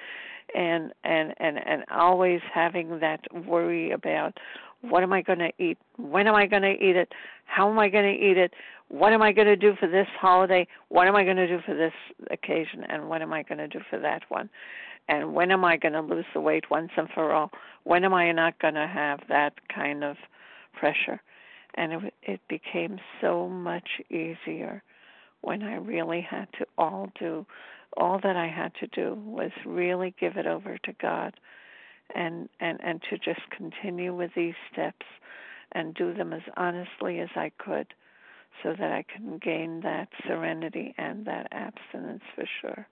[0.55, 4.39] and and and and always having that worry about
[4.91, 5.79] what am I going to eat?
[5.97, 7.13] When am I going to eat it?
[7.47, 8.53] How am I going to eat it?
[8.89, 10.67] What am I going to do for this holiday?
[10.89, 11.93] What am I going to do for this
[12.31, 12.85] occasion?
[12.89, 14.51] And what am I going to do for that one?
[15.09, 17.51] And when am I going to lose the weight once and for all?
[17.85, 20.17] When am I not going to have that kind of
[20.73, 21.21] pressure?
[21.75, 24.83] And it, it became so much easier
[25.41, 27.45] when I really had to all do,
[27.97, 31.35] all that I had to do was really give it over to God
[32.15, 35.07] and and and to just continue with these steps
[35.73, 37.95] and do them as honestly as I could
[38.63, 42.87] so that I can gain that serenity and that abstinence for sure.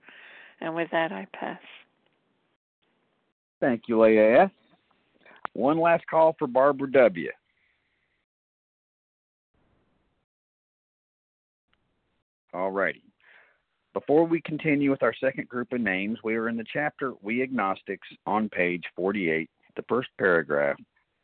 [0.61, 1.61] And with that I pass.
[3.61, 4.51] Thank you, Leah
[5.53, 7.31] One last call for Barbara W.
[12.53, 13.12] All righty.
[13.95, 17.43] Before we continue with our second group of names, we are in the chapter We
[17.43, 20.77] Agnostics on page 48, the first paragraph,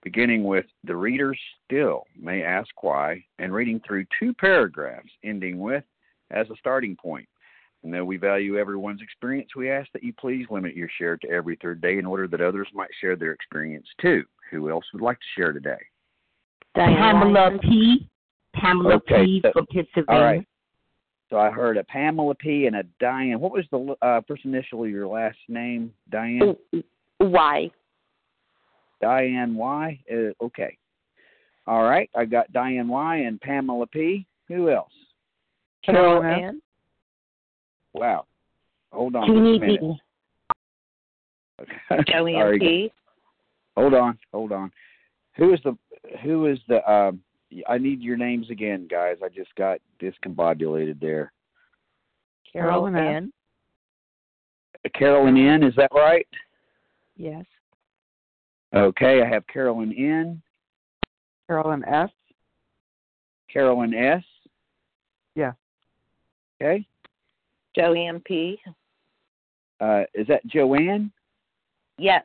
[0.03, 5.85] beginning with The reader still may ask why, and reading through two paragraphs, ending with
[6.31, 7.27] As a starting point.
[7.83, 11.31] And though we value everyone's experience, we ask that you please limit your share to
[11.31, 14.25] every third day in order that others might share their experience too.
[14.51, 15.79] Who else would like to share today?
[16.75, 18.11] Pamela P.
[18.53, 19.41] Pamela Okay, P.
[19.43, 20.05] so- from Pennsylvania.
[20.09, 20.47] All right.
[21.31, 22.67] So I heard a Pamela P.
[22.67, 23.39] and a Diane.
[23.39, 25.93] What was the uh, first initial of your last name?
[26.11, 26.57] Diane.
[27.21, 27.71] Y.
[29.01, 30.01] Diane Y.
[30.11, 30.77] Uh, okay.
[31.67, 32.09] All right.
[32.17, 33.17] I got Diane Y.
[33.17, 34.27] and Pamela P.
[34.49, 34.93] Who else?
[35.85, 36.63] Carol Ann.
[37.93, 38.25] Wow.
[38.93, 39.27] Hold on.
[39.27, 40.01] Jeannie just a minute.
[42.01, 42.05] B.
[42.13, 42.93] Joey P.
[43.77, 44.19] Hold on.
[44.33, 44.73] Hold on.
[45.37, 45.77] Who is the
[46.23, 47.21] who is the um
[47.69, 49.17] I need your names again, guys.
[49.25, 51.33] I just got discombobulated there.
[52.53, 53.33] Carol Ann.
[54.95, 56.27] Carolyn N, is that right?
[57.17, 57.45] Yes.
[58.75, 60.43] Okay, I have Carolyn N,
[61.47, 62.11] Carolyn S.
[63.53, 64.23] Carolyn S.
[65.35, 65.55] Yes.
[66.61, 66.87] Okay.
[67.75, 68.61] Joanne P.
[69.81, 71.11] Uh is that Joanne?
[71.97, 72.25] Yes.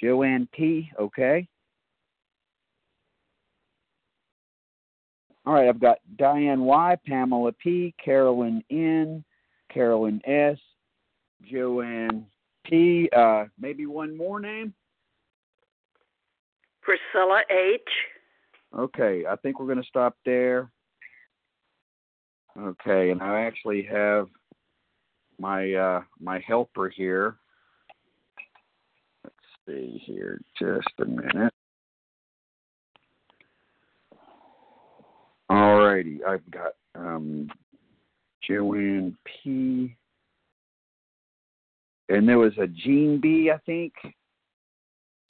[0.00, 0.90] Joanne P.
[1.00, 1.48] Okay.
[5.46, 9.24] All right, I've got Diane Y, Pamela P, Carolyn N,
[9.72, 10.58] Carolyn S,
[11.48, 12.26] Joanne
[12.64, 13.08] P.
[13.14, 14.74] Uh, maybe one more name.
[16.82, 17.80] Priscilla H.
[18.76, 20.70] Okay, I think we're going to stop there.
[22.58, 24.28] Okay, and I actually have
[25.38, 27.36] my uh, my helper here.
[29.22, 31.52] Let's see here, just a minute.
[35.86, 37.48] Alrighty, I've got um,
[38.42, 39.96] Joanne P.
[42.08, 43.92] And there was a Jean B, I think.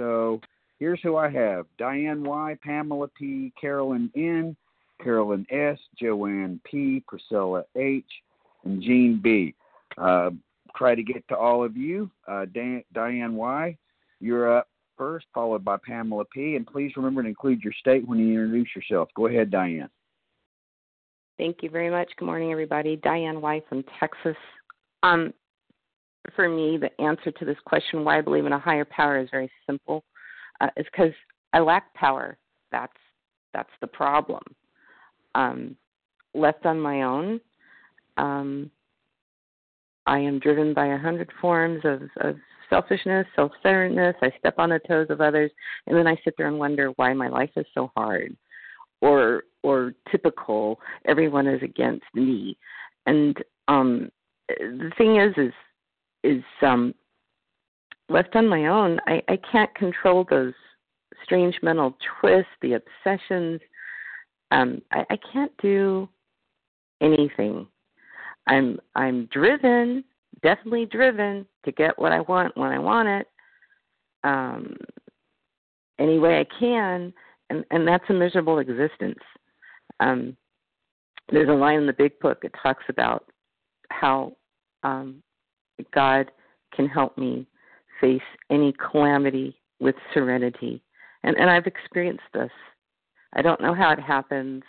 [0.01, 0.41] So
[0.79, 4.57] here's who I have Diane Y, Pamela P, Carolyn N,
[5.05, 8.05] Carolyn S, Joanne P, Priscilla H,
[8.65, 9.55] and Jean B.
[9.99, 10.31] Uh,
[10.75, 12.11] try to get to all of you.
[12.27, 13.77] Uh, Dan- Diane Y,
[14.21, 16.57] you're up first, followed by Pamela P.
[16.57, 19.11] And please remember to include your state when you introduce yourself.
[19.15, 19.91] Go ahead, Diane.
[21.39, 22.09] Thank you very much.
[22.17, 22.97] Good morning, everybody.
[22.97, 24.37] Diane White from Texas.
[25.03, 25.35] Um,
[26.35, 29.29] for me, the answer to this question, why I believe in a higher power, is
[29.31, 30.03] very simple.
[30.61, 31.13] Uh, it's because
[31.53, 32.39] I lack power.
[32.73, 32.93] That's
[33.53, 34.43] that's the problem.
[35.35, 35.77] Um,
[36.35, 37.41] left on my own,
[38.17, 38.71] um,
[40.07, 42.37] I am driven by a hundred forms of, of
[42.71, 44.17] selfishness, self-centeredness.
[44.23, 45.51] I step on the toes of others,
[45.87, 48.37] and then I sit there and wonder why my life is so hard,
[49.01, 50.79] or or typical.
[51.07, 52.57] Everyone is against me,
[53.07, 54.11] and um,
[54.49, 55.53] the thing is, is
[56.23, 56.95] is um,
[58.09, 59.01] left on my own.
[59.09, 60.55] I, I can't control those
[61.25, 63.61] strange mental twists, the obsessions.
[64.53, 66.09] Um, I, I can't do
[67.01, 67.67] anything.
[68.47, 70.05] I'm I'm driven,
[70.45, 73.27] definitely driven to get what I want when I want it,
[74.23, 74.77] um,
[75.99, 77.13] any way I can,
[77.51, 79.19] and and that's a miserable existence.
[80.01, 80.37] Um,
[81.31, 83.27] there's a line in the Big Book that talks about
[83.91, 84.37] how
[84.83, 85.23] um,
[85.95, 86.31] God
[86.75, 87.47] can help me
[88.01, 88.21] face
[88.51, 90.83] any calamity with serenity,
[91.23, 92.51] and and I've experienced this.
[93.35, 94.63] I don't know how it happens.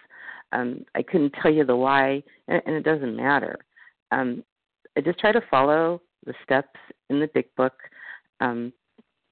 [0.51, 3.57] Um, I couldn't tell you the why, and, and it doesn't matter.
[4.11, 4.43] Um,
[4.97, 7.73] I just try to follow the steps in the Big Book.
[8.39, 8.73] Um,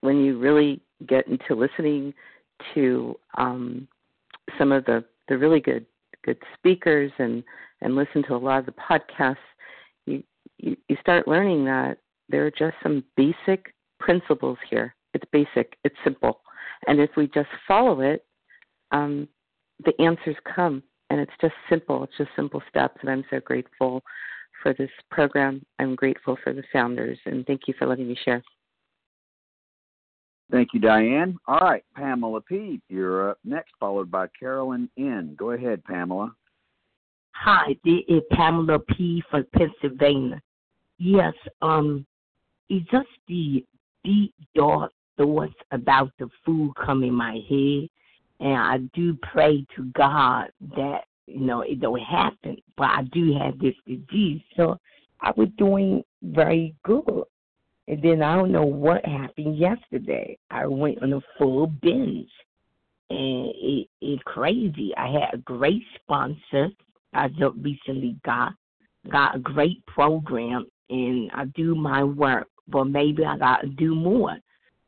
[0.01, 2.13] when you really get into listening
[2.73, 3.87] to um,
[4.57, 5.85] some of the, the really good
[6.25, 7.43] good speakers and,
[7.81, 9.35] and listen to a lot of the podcasts,
[10.05, 10.23] you,
[10.57, 14.95] you, you start learning that there are just some basic principles here.
[15.13, 16.41] It's basic, it's simple.
[16.87, 18.25] And if we just follow it,
[18.91, 19.27] um,
[19.85, 20.83] the answers come.
[21.11, 22.03] And it's just simple.
[22.03, 22.97] It's just simple steps.
[23.01, 24.01] And I'm so grateful
[24.63, 25.63] for this program.
[25.77, 27.19] I'm grateful for the founders.
[27.25, 28.43] And thank you for letting me share.
[30.51, 31.37] Thank you, Diane.
[31.47, 35.35] All right, Pamela P., you're up next, followed by Carolyn N.
[35.37, 36.33] Go ahead, Pamela.
[37.31, 39.23] Hi, this is Pamela P.
[39.29, 40.41] from Pennsylvania.
[40.97, 42.05] Yes, um,
[42.69, 43.65] it's just the
[44.03, 47.89] deep dark thoughts about the food come in my head,
[48.39, 52.57] and I do pray to God that you know it don't happen.
[52.77, 54.79] But I do have this disease, so
[55.21, 57.23] I was doing very good.
[57.87, 60.37] And then I don't know what happened yesterday.
[60.49, 62.29] I went on a full binge.
[63.09, 64.91] And it, it's crazy.
[64.97, 66.69] I had a great sponsor
[67.13, 68.53] I just recently got.
[69.11, 74.37] Got a great program and I do my work, but maybe I gotta do more.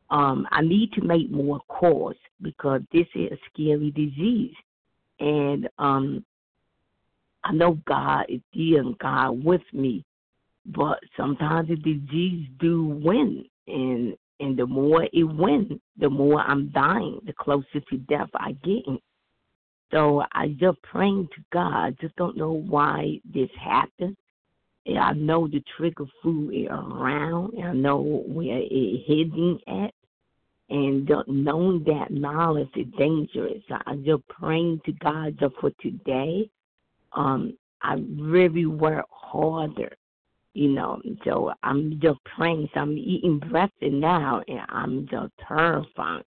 [0.09, 4.55] Um, I need to make more calls because this is a scary disease.
[5.19, 6.25] And um
[7.43, 10.03] I know God is dear and God with me
[10.67, 16.69] but sometimes the disease do win and and the more it wins, the more I'm
[16.69, 18.83] dying, the closer to death I get.
[19.91, 21.73] So I just praying to God.
[21.73, 24.15] I just don't know why this happened.
[24.85, 27.53] And I know the trigger food is around.
[27.53, 29.93] And I know where it's hidden at.
[30.69, 33.63] And knowing that knowledge is dangerous.
[33.71, 36.47] I just praying to God just for today.
[37.13, 39.95] Um, I really work harder
[40.57, 41.01] you know.
[41.23, 42.69] So I'm just praying.
[42.73, 46.23] So I'm eating breakfast now, and I'm just terrified.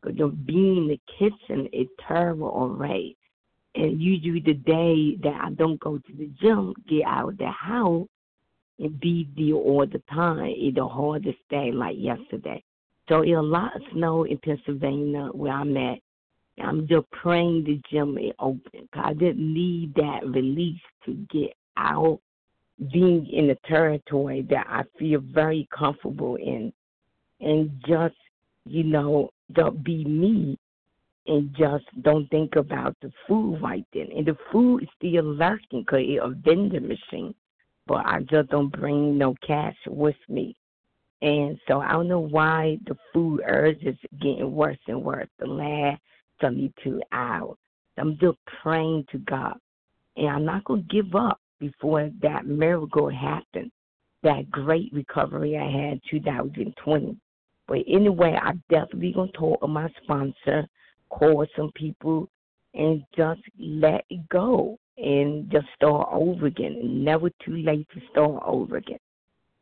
[0.00, 3.16] Because just being in the kitchen is terrible already.
[3.74, 7.50] And usually the day that I don't go to the gym, get out of the
[7.50, 8.06] house,
[8.78, 12.62] and be there all the time, it's the hardest day like yesterday.
[13.08, 15.98] So it's a lot of snow in Pennsylvania where I'm at.
[16.62, 18.88] I'm just praying the gym is open.
[18.92, 22.20] Cause I didn't need that release to get out
[22.90, 26.72] being in a territory that I feel very comfortable in
[27.40, 28.14] and just,
[28.64, 30.58] you know, don't be me
[31.26, 34.08] and just don't think about the food right then.
[34.16, 37.34] And the food is still lurking because it's a vending machine,
[37.86, 40.56] but I just don't bring no cash with me.
[41.20, 45.46] And so I don't know why the food urge is getting worse and worse the
[45.46, 46.00] last
[46.40, 47.56] 72 hours.
[47.96, 49.56] I'm just praying to God.
[50.16, 53.70] And I'm not going to give up before that miracle happened,
[54.24, 57.16] that great recovery I had 2020.
[57.68, 60.66] But anyway, I'm definitely gonna talk to my sponsor,
[61.08, 62.28] call some people,
[62.74, 67.04] and just let it go and just start over again.
[67.04, 68.98] Never too late to start over again.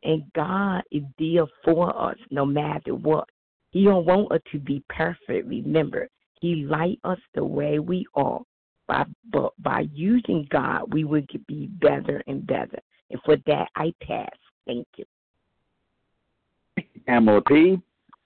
[0.02, 3.28] And God is there for us no matter what.
[3.72, 5.46] He don't want us to be perfect.
[5.46, 6.08] Remember,
[6.40, 8.40] He like us the way we are.
[8.90, 12.80] By, but by using God, we would be better and better.
[13.10, 14.34] And for that, I pass.
[14.66, 15.04] Thank you.
[17.06, 17.80] Pamela P.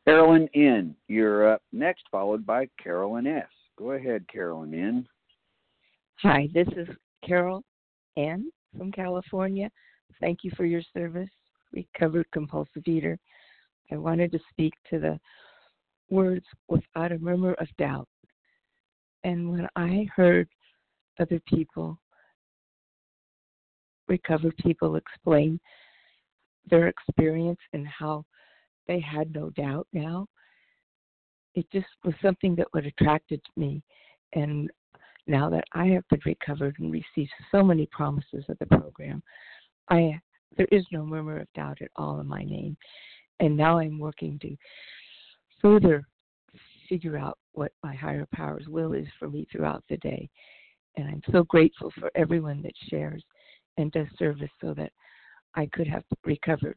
[0.07, 0.97] Carolyn N.
[1.07, 3.45] You're up next, followed by Carolyn S.
[3.79, 5.07] Go ahead, Carolyn N.
[6.23, 6.89] Hi, this is
[7.23, 7.63] Carol
[8.17, 8.51] N.
[8.79, 9.71] from California.
[10.19, 11.29] Thank you for your service,
[11.75, 13.19] recovered compulsive eater.
[13.93, 15.21] I wanted to speak to the
[16.09, 18.09] words without a murmur of doubt.
[19.25, 20.49] And when I heard
[21.21, 21.99] other people,
[24.09, 25.59] recovered people, explain
[26.71, 28.25] their experience and how
[28.87, 30.27] they had no doubt now,
[31.55, 33.83] it just was something that would attracted me.
[34.35, 34.71] And
[35.27, 39.23] now that I have been recovered and received so many promises of the program,
[39.89, 40.21] I
[40.57, 42.77] there is no murmur of doubt at all in my name.
[43.41, 44.57] And now I'm working to
[45.61, 46.07] further
[46.89, 50.29] figure out what my higher power's will is for me throughout the day.
[50.97, 53.23] And I'm so grateful for everyone that shares
[53.77, 54.93] and does service so that
[55.55, 56.77] I could have recovered.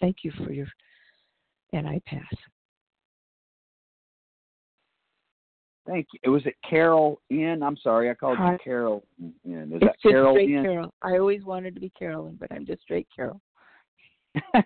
[0.00, 0.66] Thank you for your,
[1.72, 2.22] and I pass.
[5.86, 6.20] Thank you.
[6.24, 7.62] It Was it Carol N?
[7.62, 8.52] I'm sorry, I called Hi.
[8.52, 9.04] you Carol.
[9.44, 10.62] Yeah, is it's that just Carol straight N?
[10.62, 10.94] Carol.
[11.02, 13.40] I always wanted to be Carolyn, but I'm just straight Carol.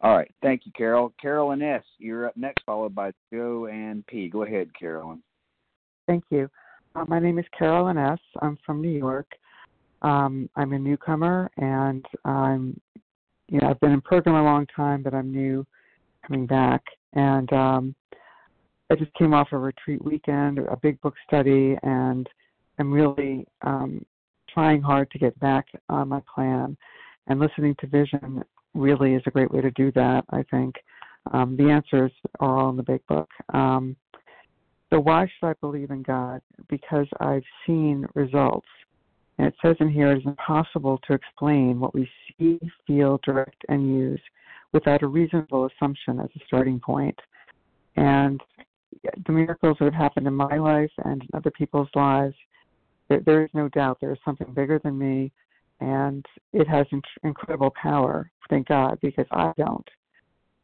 [0.00, 0.30] All right.
[0.42, 1.12] Thank you, Carol.
[1.20, 4.28] Carolyn S., you're up next, followed by Joe and P.
[4.28, 5.22] Go ahead, Carolyn.
[6.06, 6.48] Thank you.
[6.94, 8.18] Uh, my name is Carolyn S.
[8.40, 9.26] I'm from New York.
[10.02, 12.80] Um, I'm a newcomer, and I'm,
[13.48, 15.66] you know, I've been in program a long time, but I'm new,
[16.26, 16.82] coming back.
[17.14, 17.94] And um,
[18.90, 22.28] I just came off a retreat weekend, a big book study, and
[22.78, 24.04] I'm really um,
[24.52, 26.76] trying hard to get back on my plan.
[27.26, 28.42] And listening to vision
[28.74, 30.24] really is a great way to do that.
[30.30, 30.76] I think
[31.32, 33.28] um, the answers are all in the big book.
[33.52, 33.96] Um,
[34.90, 36.40] so why should I believe in God?
[36.68, 38.66] Because I've seen results.
[39.38, 43.64] And it says in here it is impossible to explain what we see, feel, direct,
[43.68, 44.20] and use
[44.72, 47.18] without a reasonable assumption as a starting point.
[47.96, 48.40] And
[49.26, 52.34] the miracles that have happened in my life and in other people's lives,
[53.08, 55.32] there, there is no doubt there is something bigger than me,
[55.80, 58.30] and it has in- incredible power.
[58.50, 59.88] Thank God, because I don't.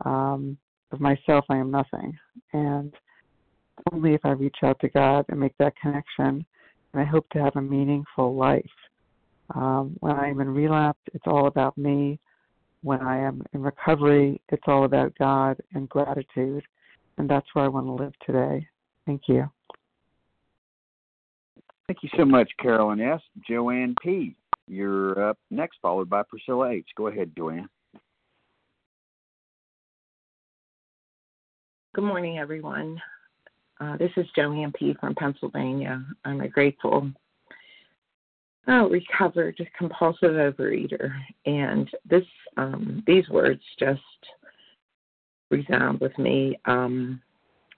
[0.04, 0.58] Um,
[0.90, 2.16] of myself, I am nothing,
[2.52, 2.92] and
[3.92, 6.44] only if I reach out to God and make that connection,
[6.92, 8.64] and I hope to have a meaningful life.
[9.54, 12.18] Um, when I am in relapse, it's all about me.
[12.82, 16.62] When I am in recovery, it's all about God and gratitude.
[17.18, 18.66] And that's where I want to live today.
[19.06, 19.50] Thank you.
[21.86, 23.20] Thank you so much, Carolyn S.
[23.46, 24.34] Joanne P.
[24.66, 26.88] You're up next, followed by Priscilla H.
[26.96, 27.68] Go ahead, Joanne.
[31.94, 33.00] Good morning, everyone.
[33.80, 34.94] Uh, this is Joanne P.
[35.00, 36.04] from Pennsylvania.
[36.24, 37.10] I'm a grateful,
[38.68, 41.10] oh, recovered compulsive overeater,
[41.44, 42.24] and this
[42.56, 44.00] um, these words just
[45.50, 46.58] resound with me.
[46.66, 47.20] Um,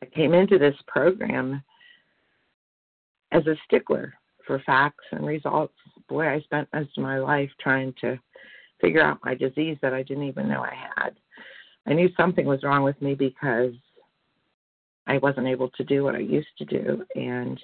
[0.03, 1.63] I came into this program
[3.33, 4.13] as a stickler
[4.47, 5.75] for facts and results.
[6.09, 8.19] Boy, I spent most of my life trying to
[8.81, 11.15] figure out my disease that I didn't even know I had.
[11.87, 13.73] I knew something was wrong with me because
[15.07, 17.61] I wasn't able to do what I used to do, and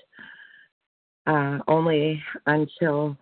[1.27, 3.17] uh, only until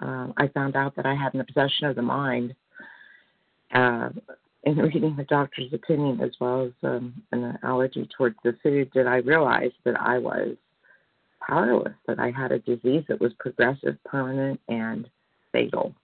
[0.00, 2.54] uh, I found out that I had an obsession of the mind.
[3.74, 4.10] Uh,
[4.64, 9.06] in reading the doctor's opinion as well as um, an allergy towards the food, did
[9.06, 10.56] I realize that I was
[11.46, 15.08] powerless, that I had a disease that was progressive, permanent, and
[15.52, 15.94] fatal.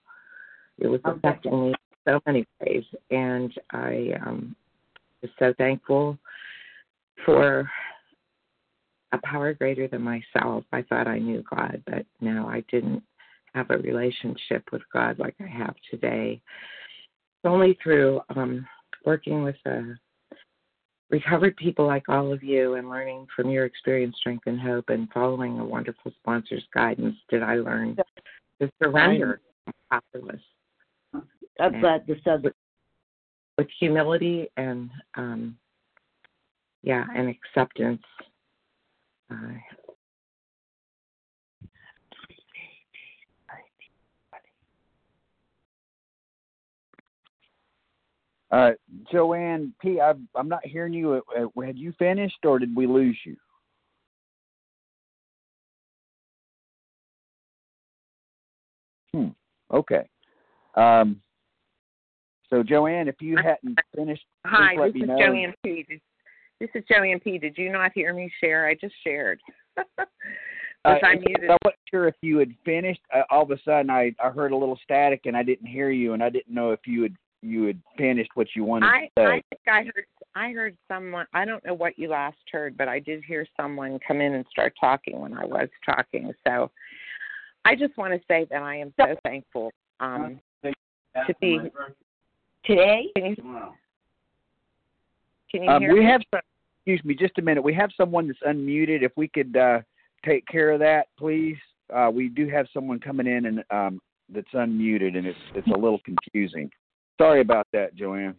[0.79, 1.75] It was affecting me in
[2.07, 4.55] so many ways, and I um,
[5.21, 6.17] was so thankful
[7.25, 7.69] for
[9.11, 10.63] a power greater than myself.
[10.71, 13.03] I thought I knew God, but no, I didn't
[13.53, 16.41] have a relationship with God like I have today.
[16.41, 18.65] It's only through um,
[19.05, 19.93] working with uh,
[21.11, 25.07] recovered people like all of you and learning from your experience, strength, and hope, and
[25.13, 27.97] following a wonderful sponsor's guidance did I learn
[28.59, 29.41] to surrender
[29.91, 30.41] powerless.
[31.59, 32.53] I'm glad to say with,
[33.59, 35.55] with humility and um,
[36.83, 38.03] yeah, and acceptance.
[39.31, 39.35] Uh,
[48.51, 48.73] Uh,
[49.11, 49.99] Joanne P.
[49.99, 51.23] I, I'm not hearing you.
[51.35, 53.35] Uh, uh, had you finished, or did we lose you?
[59.11, 59.29] Hmm.
[59.71, 60.07] Okay.
[60.75, 61.19] Um,
[62.47, 65.17] so, Joanne, if you hadn't finished, Hi, let this me is know.
[65.17, 65.85] Joanne P.
[65.89, 65.99] This,
[66.59, 67.37] this is Joanne P.
[67.37, 68.67] Did you not hear me share?
[68.67, 69.39] I just shared.
[70.85, 71.13] Uh, I?
[71.13, 72.99] I wasn't sure if you had finished.
[73.15, 75.89] Uh, all of a sudden, I I heard a little static, and I didn't hear
[75.89, 79.01] you, and I didn't know if you had you had finished what you wanted I
[79.01, 79.23] to say.
[79.23, 82.89] I think I heard I heard someone I don't know what you last heard, but
[82.89, 86.33] I did hear someone come in and start talking when I was talking.
[86.45, 86.69] So
[87.63, 91.59] I just want to say that I am so thankful um to be
[92.65, 93.09] today.
[93.15, 93.35] Can you,
[95.53, 96.05] can you Um, hear we me?
[96.05, 96.41] have, some-
[96.79, 97.61] excuse me, just a minute.
[97.63, 99.03] We have someone that's unmuted.
[99.03, 99.81] If we could uh,
[100.25, 101.57] take care of that, please.
[101.93, 105.77] Uh, we do have someone coming in and um, that's unmuted, and it's it's a
[105.77, 106.69] little confusing.
[107.21, 108.35] Sorry about that, Joanne.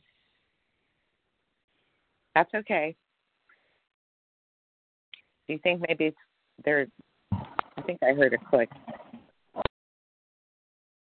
[2.34, 2.96] That's okay.
[5.46, 6.12] Do you think maybe
[6.64, 6.86] there
[7.32, 8.70] I think I heard a click.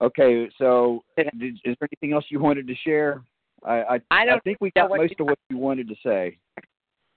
[0.01, 3.23] Okay, so did, is there anything else you wanted to share?
[3.65, 6.37] I I, I don't think we got most of what you wanted to say.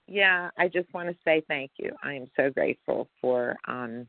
[0.08, 1.90] Yeah, I just want to say thank you.
[2.02, 4.06] I am so grateful for um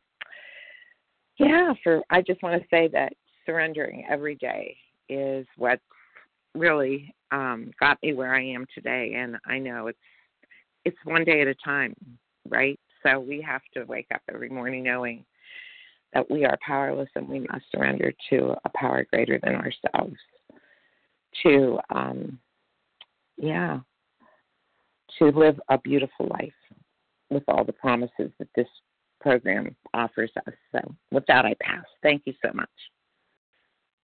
[1.37, 3.13] yeah, for I just want to say that
[3.45, 4.77] surrendering every day
[5.09, 5.79] is what
[6.55, 9.97] really um got me where I am today and I know it's
[10.85, 11.95] it's one day at a time,
[12.47, 12.79] right?
[13.03, 15.25] So we have to wake up every morning knowing
[16.13, 20.15] that we are powerless and we must surrender to a power greater than ourselves.
[21.43, 22.39] To um
[23.37, 23.79] yeah,
[25.19, 26.51] to live a beautiful life
[27.29, 28.67] with all the promises that this
[29.21, 30.53] program offers us.
[30.71, 31.85] So, with that, I pass.
[32.01, 32.69] Thank you so much.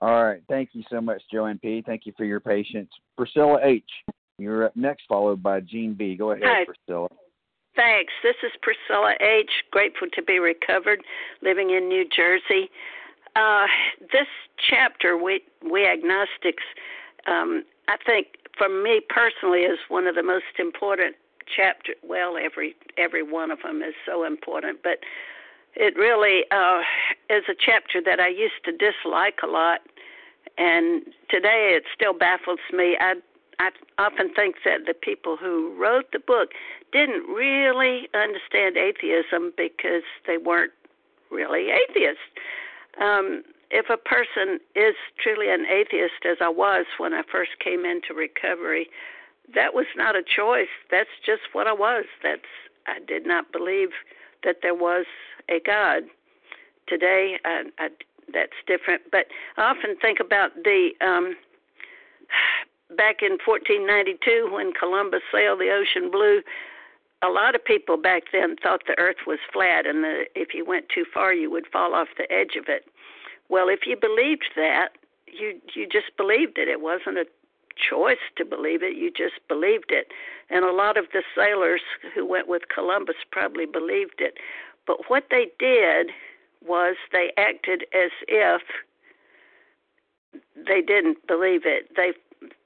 [0.00, 1.82] All right, thank you so much, Joanne P.
[1.86, 2.90] Thank you for your patience.
[3.16, 3.84] Priscilla H.
[4.38, 6.16] You're up next, followed by Jean B.
[6.16, 6.64] Go ahead, Hi.
[6.64, 7.08] Priscilla.
[7.76, 8.12] Thanks.
[8.22, 9.50] This is Priscilla H.
[9.70, 11.00] Grateful to be recovered,
[11.42, 12.68] living in New Jersey.
[13.36, 13.66] Uh,
[14.12, 14.26] this
[14.68, 16.64] chapter, we we agnostics,
[17.26, 21.16] um, I think for me personally is one of the most important
[21.54, 21.94] chapter.
[22.02, 24.98] Well, every every one of them is so important, but
[25.74, 26.82] it really uh,
[27.30, 29.80] is a chapter that I used to dislike a lot,
[30.58, 32.96] and today it still baffles me.
[33.00, 33.14] I
[33.58, 36.50] I often think that the people who wrote the book
[36.92, 40.72] didn't really understand atheism because they weren't
[41.30, 42.22] really atheists.
[43.00, 43.42] Um,
[43.72, 48.12] if a person is truly an atheist, as I was when I first came into
[48.14, 48.88] recovery,
[49.54, 50.68] that was not a choice.
[50.90, 52.04] That's just what I was.
[52.22, 52.42] That's
[52.86, 53.90] I did not believe
[54.44, 55.06] that there was
[55.48, 56.02] a God.
[56.86, 57.88] Today, I, I,
[58.32, 59.02] that's different.
[59.10, 61.36] But I often think about the um,
[62.96, 66.42] back in 1492 when Columbus sailed the ocean blue.
[67.24, 70.64] A lot of people back then thought the Earth was flat, and the, if you
[70.66, 72.84] went too far, you would fall off the edge of it.
[73.52, 74.96] Well, if you believed that,
[75.26, 76.68] you you just believed it.
[76.68, 77.26] It wasn't a
[77.76, 78.96] choice to believe it.
[78.96, 80.06] You just believed it.
[80.48, 81.82] And a lot of the sailors
[82.14, 84.38] who went with Columbus probably believed it.
[84.86, 86.12] But what they did
[86.66, 88.62] was they acted as if
[90.56, 91.90] they didn't believe it.
[91.94, 92.12] They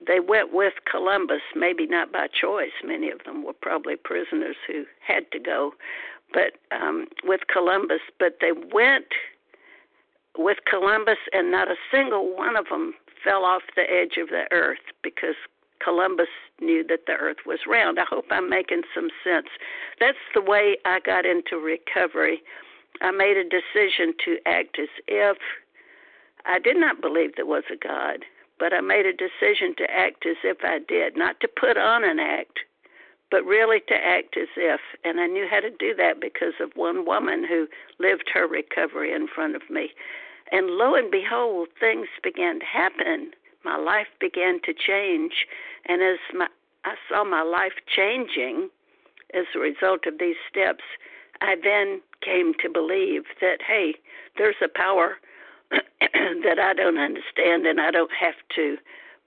[0.07, 2.79] they went with Columbus, maybe not by choice.
[2.85, 5.73] Many of them were probably prisoners who had to go,
[6.33, 8.03] but um, with Columbus.
[8.21, 9.07] But they went
[10.39, 14.45] with Columbus, and not a single one of them fell off the edge of the
[14.51, 15.35] earth because
[15.83, 16.29] Columbus
[16.61, 17.99] knew that the earth was round.
[17.99, 19.49] I hope I'm making some sense.
[20.01, 22.43] That's the way I got into recovery.
[23.03, 25.37] I made a decision to act as if
[26.47, 28.25] I did not believe there was a God,
[28.59, 32.05] but I made a decision to act as if I did, not to put on
[32.05, 32.61] an act,
[33.31, 34.81] but really to act as if.
[35.05, 37.67] And I knew how to do that because of one woman who
[37.99, 39.91] lived her recovery in front of me.
[40.53, 43.33] And lo and behold, things began to happen.
[43.65, 45.47] My life began to change.
[45.87, 46.49] And as my,
[46.85, 48.71] I saw my life changing
[49.35, 50.85] as a result of these steps,
[51.41, 53.95] I then came to believe that, hey,
[54.39, 55.17] there's a power
[55.71, 58.77] that I don't understand and I don't have to,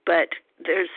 [0.06, 0.30] but
[0.66, 0.90] there's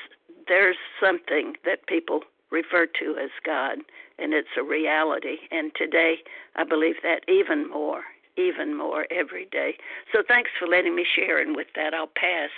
[0.49, 3.79] there's something that people refer to as God,
[4.18, 5.37] and it's a reality.
[5.51, 6.16] And today,
[6.57, 8.03] I believe that even more
[8.37, 9.76] even more every day.
[10.12, 12.51] So thanks for letting me share, and with that, I'll pass.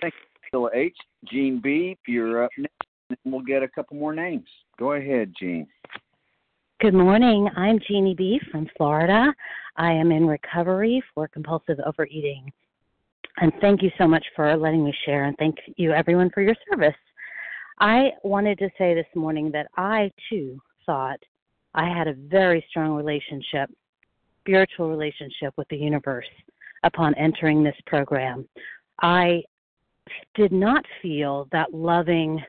[0.00, 0.14] Thank
[0.52, 0.96] you, H.
[1.24, 2.74] Jean B., you're up next,
[3.08, 4.48] and we'll get a couple more names.
[4.78, 5.66] Go ahead, Jean.
[6.80, 7.48] Good morning.
[7.56, 8.40] I'm Jeannie B.
[8.50, 9.32] from Florida.
[9.76, 12.52] I am in recovery for compulsive overeating.
[13.38, 16.56] And thank you so much for letting me share, and thank you, everyone, for your
[16.68, 16.96] service.
[17.78, 21.18] I wanted to say this morning that I, too, thought
[21.74, 23.70] I had a very strong relationship
[24.42, 26.26] spiritual relationship with the universe
[26.82, 28.48] upon entering this program.
[29.00, 29.42] I
[30.34, 32.42] did not feel that loving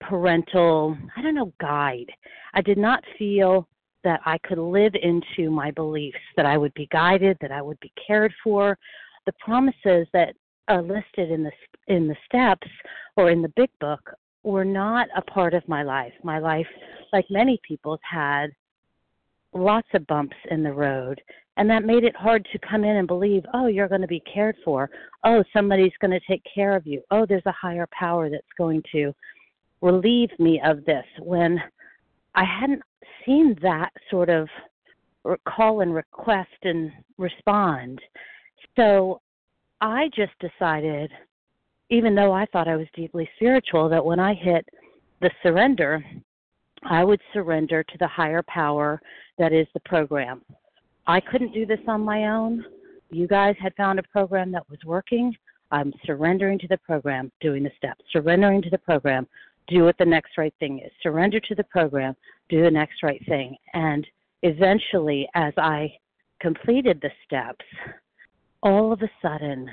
[0.00, 2.10] parental, I don't know, guide.
[2.54, 3.68] I did not feel
[4.04, 7.78] that I could live into my beliefs, that I would be guided, that I would
[7.80, 8.78] be cared for.
[9.26, 10.34] The promises that
[10.68, 11.50] are listed in the
[11.88, 12.68] in the steps
[13.16, 14.10] or in the big book
[14.44, 16.12] were not a part of my life.
[16.22, 16.66] My life,
[17.12, 18.50] like many people's, had
[19.52, 21.20] lots of bumps in the road
[21.58, 24.22] and that made it hard to come in and believe oh you're going to be
[24.32, 24.88] cared for.
[25.24, 27.02] Oh somebody's going to take care of you.
[27.10, 29.12] Oh there's a higher power that's going to
[29.82, 31.04] relieve me of this.
[31.20, 31.60] When
[32.34, 32.82] i hadn't
[33.26, 34.48] seen that sort of
[35.46, 38.00] call and request and respond.
[38.76, 39.20] So
[39.80, 41.10] i just decided
[41.90, 44.66] even though i thought i was deeply spiritual that when i hit
[45.20, 46.04] the surrender
[46.84, 49.00] I would surrender to the higher power
[49.38, 50.42] that is the program.
[51.06, 52.64] I couldn't do this on my own.
[53.10, 55.34] You guys had found a program that was working.
[55.70, 59.26] I'm surrendering to the program, doing the steps, surrendering to the program,
[59.68, 62.14] do what the next right thing is, surrender to the program,
[62.48, 63.56] do the next right thing.
[63.74, 64.06] And
[64.42, 65.92] eventually, as I
[66.40, 67.64] completed the steps,
[68.62, 69.68] all of a sudden,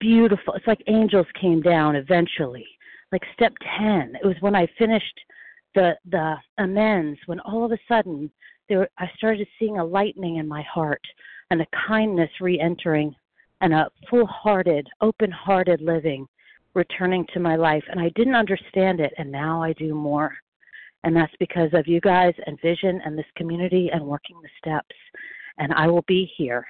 [0.00, 2.66] beautiful, it's like angels came down eventually.
[3.12, 5.20] Like step 10, it was when I finished
[5.74, 8.30] the the amends when all of a sudden
[8.68, 11.02] there I started seeing a lightning in my heart
[11.50, 13.14] and a kindness re-entering
[13.60, 16.26] and a full-hearted, open-hearted living
[16.74, 20.34] returning to my life and I didn't understand it and now I do more.
[21.04, 24.94] And that's because of you guys and Vision and this community and working the steps.
[25.58, 26.64] And I will be here.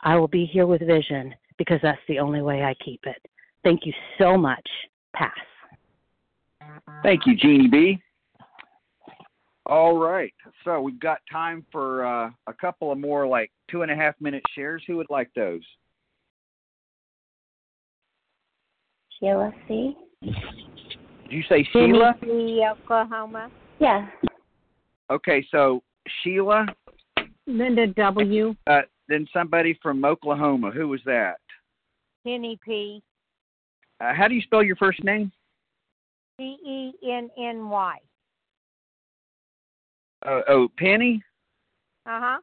[0.00, 3.24] I will be here with Vision because that's the only way I keep it.
[3.64, 4.66] Thank you so much.
[5.14, 5.55] Pass.
[7.02, 8.02] Thank you, Jeannie B.
[9.66, 10.32] All right.
[10.64, 14.14] So we've got time for uh, a couple of more, like two and a half
[14.20, 14.82] minute shares.
[14.86, 15.62] Who would like those?
[19.18, 19.96] Sheila C.
[20.22, 20.34] Did
[21.30, 22.14] you say Sheila?
[22.22, 23.50] C, Oklahoma.
[23.80, 24.06] Yeah.
[25.10, 25.82] Okay, so
[26.22, 26.66] Sheila,
[27.46, 28.54] Linda W.
[28.66, 30.70] uh, then somebody from Oklahoma.
[30.70, 31.36] Who was that?
[32.24, 33.02] Penny P.
[34.00, 35.32] Uh, how do you spell your first name?
[36.38, 37.96] C E N N Y.
[40.26, 41.22] Uh, oh, Penny.
[42.06, 42.38] Uh huh.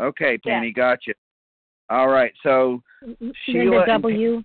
[0.00, 1.12] Okay, Penny, gotcha.
[1.88, 2.82] All right, so
[3.44, 4.42] Sheila Linda and- W.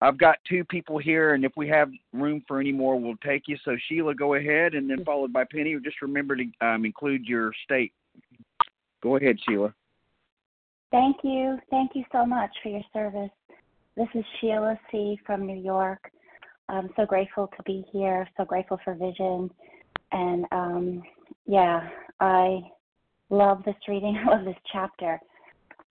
[0.00, 3.48] I've got two people here, and if we have room for any more, we'll take
[3.48, 3.56] you.
[3.64, 5.76] So Sheila, go ahead, and then followed by Penny.
[5.82, 7.92] Just remember to um, include your state.
[9.02, 9.74] Go ahead, Sheila.
[10.92, 11.58] Thank you.
[11.70, 13.30] Thank you so much for your service.
[13.96, 15.18] This is Sheila C.
[15.26, 16.12] from New York.
[16.68, 18.28] I'm so grateful to be here.
[18.36, 19.50] So grateful for vision.
[20.12, 21.02] And um,
[21.46, 21.88] yeah,
[22.20, 22.60] I
[23.30, 24.16] love this reading.
[24.26, 25.20] I love this chapter.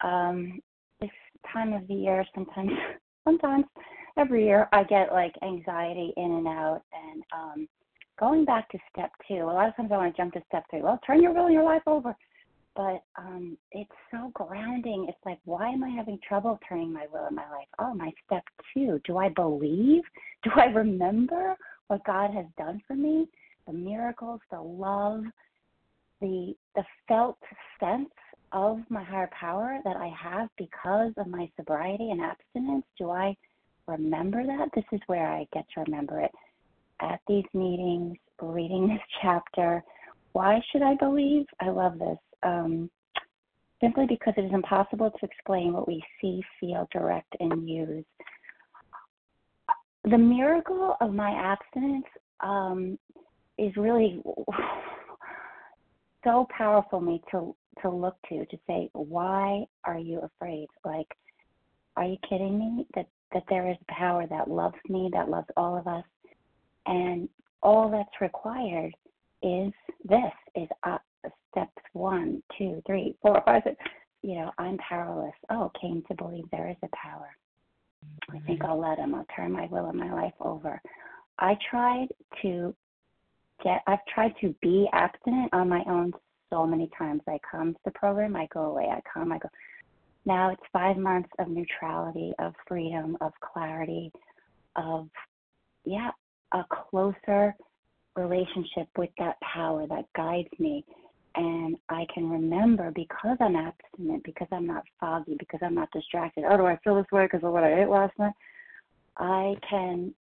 [0.02, 0.60] Um,
[1.02, 1.10] this
[1.52, 2.72] time of the year, sometimes,
[3.24, 3.66] sometimes
[4.18, 6.82] every year, I get like anxiety in and out.
[6.94, 7.68] And um,
[8.20, 10.66] going back to step two, a lot of times I want to jump to step
[10.70, 10.82] three.
[10.82, 12.16] Well, turn your will and your life over
[12.78, 17.28] but um it's so grounding it's like why am i having trouble turning my will
[17.28, 17.68] in my life?
[17.80, 20.04] Oh my step two do i believe?
[20.44, 21.58] Do i remember
[21.88, 23.28] what god has done for me?
[23.66, 25.24] The miracles the love
[26.22, 27.38] the the felt
[27.80, 28.10] sense
[28.54, 33.36] of my higher power that i have because of my sobriety and abstinence do i
[33.88, 34.70] remember that?
[34.76, 36.32] This is where i get to remember it.
[37.02, 39.84] At these meetings reading this chapter
[40.34, 41.46] why should i believe?
[41.60, 42.90] I love this um,
[43.82, 48.06] simply because it is impossible to explain what we see, feel, direct, and use.
[50.06, 52.06] The miracle of my abstinence
[52.40, 52.98] um,
[53.58, 54.22] is really
[56.24, 60.68] so powerful me to to look to to say, why are you afraid?
[60.84, 61.08] Like,
[61.96, 62.88] are you kidding me?
[62.96, 66.06] That that there is power that loves me, that loves all of us,
[66.86, 67.28] and
[67.62, 68.94] all that's required
[69.44, 69.72] is
[70.06, 70.98] this: is uh,
[71.58, 73.76] steps one, two, three, four, five, six.
[74.24, 75.34] You know, I'm powerless.
[75.50, 77.30] Oh, came to believe there is a power.
[78.30, 78.72] I think mm-hmm.
[78.72, 79.16] I'll let him.
[79.16, 80.82] I'll turn my will and my life over.
[81.40, 82.08] I tried
[82.42, 82.76] to
[83.64, 83.82] get.
[83.88, 86.14] I've tried to be abstinent on my own
[86.50, 87.22] so many times.
[87.28, 88.88] I come to the program, I go away.
[88.92, 89.50] I come, I go.
[90.26, 94.12] Now it's five months of neutrality, of freedom, of clarity,
[94.76, 95.08] of
[95.86, 96.12] yeah,
[96.54, 97.56] a closer
[98.16, 100.84] relationship with that power that guides me
[101.38, 106.46] and I can remember because I'm abstinent, because I'm not foggy, because I'm not distracted.
[106.50, 108.34] Oh, do I feel this way because of what I ate last night?
[109.18, 110.16] I can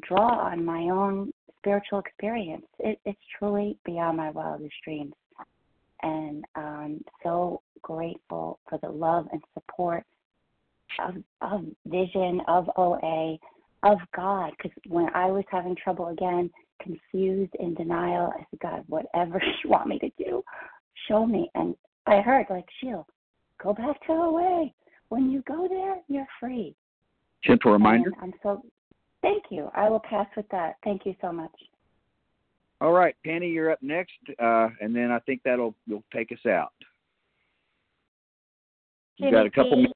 [0.00, 2.64] draw on my own spiritual experience.
[2.78, 5.12] It, it's truly beyond my wildest dreams.
[6.02, 10.04] And I'm so grateful for the love and support
[10.98, 13.36] of, of Vision, of OA,
[13.82, 14.52] of God.
[14.56, 16.50] Because when I was having trouble again,
[16.82, 18.32] confused, in denial.
[18.34, 20.42] I said, God, whatever you want me to do,
[21.08, 21.50] show me.
[21.54, 21.74] And
[22.06, 23.04] I heard, like, Sheila,
[23.62, 24.70] go back to OA.
[25.08, 26.74] When you go there, you're free.
[27.44, 28.10] Gentle reminder.
[28.20, 28.62] And I'm so,
[29.22, 29.70] thank you.
[29.74, 30.76] I will pass with that.
[30.82, 31.52] Thank you so much.
[32.80, 34.12] All right, Penny, you're up next,
[34.42, 36.72] uh, and then I think that'll you'll take us out.
[39.16, 39.94] You got a couple minutes.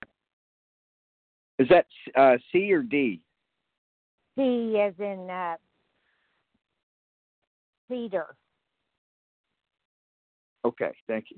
[1.58, 3.20] Is that uh, C or D?
[4.36, 5.56] C as in uh,
[7.88, 8.34] Cedar.
[10.64, 11.36] Okay, thank you.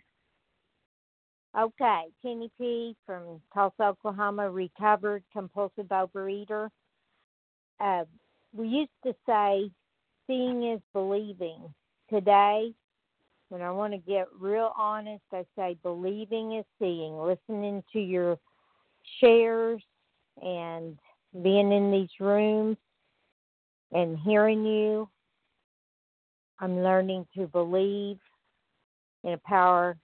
[1.59, 6.69] Okay, Penny P from Tulsa, Oklahoma, recovered compulsive overeater.
[7.81, 8.05] Uh,
[8.53, 9.71] we used to say,
[10.27, 11.75] seeing is believing.
[12.09, 12.73] Today,
[13.49, 17.19] when I want to get real honest, I say believing is seeing.
[17.19, 18.39] Listening to your
[19.19, 19.83] shares
[20.41, 20.97] and
[21.43, 22.77] being in these rooms
[23.93, 25.09] and hearing you,
[26.61, 28.19] I'm learning to believe
[29.25, 29.97] in a power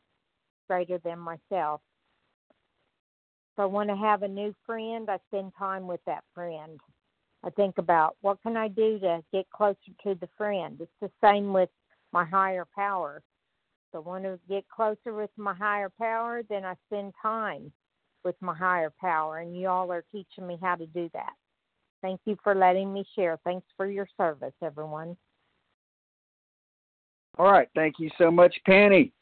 [0.69, 1.81] greater than myself.
[3.55, 6.81] If I want to have a new friend, I spend time with that friend.
[7.45, 10.79] I think about what can I do to get closer to the friend.
[10.81, 11.71] It's the same with
[12.13, 13.23] my higher power.
[13.93, 17.71] If I want to get closer with my higher power, then I spend time
[18.25, 21.33] with my higher power, and you all are teaching me how to do that.
[22.03, 23.39] Thank you for letting me share.
[23.45, 25.17] Thanks for your service, everyone.
[27.39, 29.13] All right, thank you so much, Penny.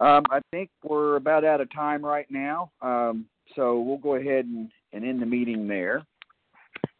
[0.00, 4.44] Um, I think we're about out of time right now, um, so we'll go ahead
[4.44, 6.04] and, and end the meeting there.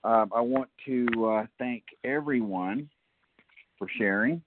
[0.05, 2.89] Um, I want to uh, thank everyone
[3.77, 4.41] for sharing.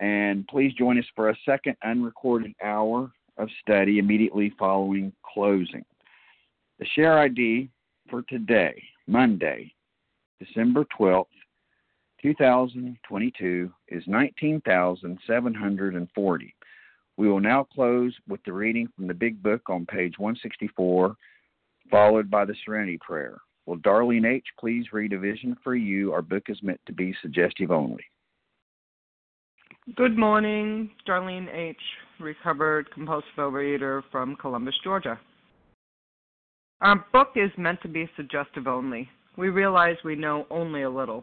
[0.00, 5.84] And please join us for a second unrecorded hour of study immediately following closing.
[6.78, 7.70] The share ID
[8.10, 9.72] for today, Monday,
[10.40, 11.26] December 12th,
[12.24, 16.54] 2022, is 19,740.
[17.18, 21.14] We will now close with the reading from the Big Book on page 164,
[21.90, 23.36] followed by the Serenity Prayer.
[23.66, 24.46] Will Darlene H.
[24.58, 26.14] please read a vision for you?
[26.14, 28.06] Our book is meant to be suggestive only.
[29.94, 31.76] Good morning, Darlene H.,
[32.20, 35.20] recovered compulsive overeater from Columbus, Georgia.
[36.80, 39.10] Our book is meant to be suggestive only.
[39.36, 41.22] We realize we know only a little.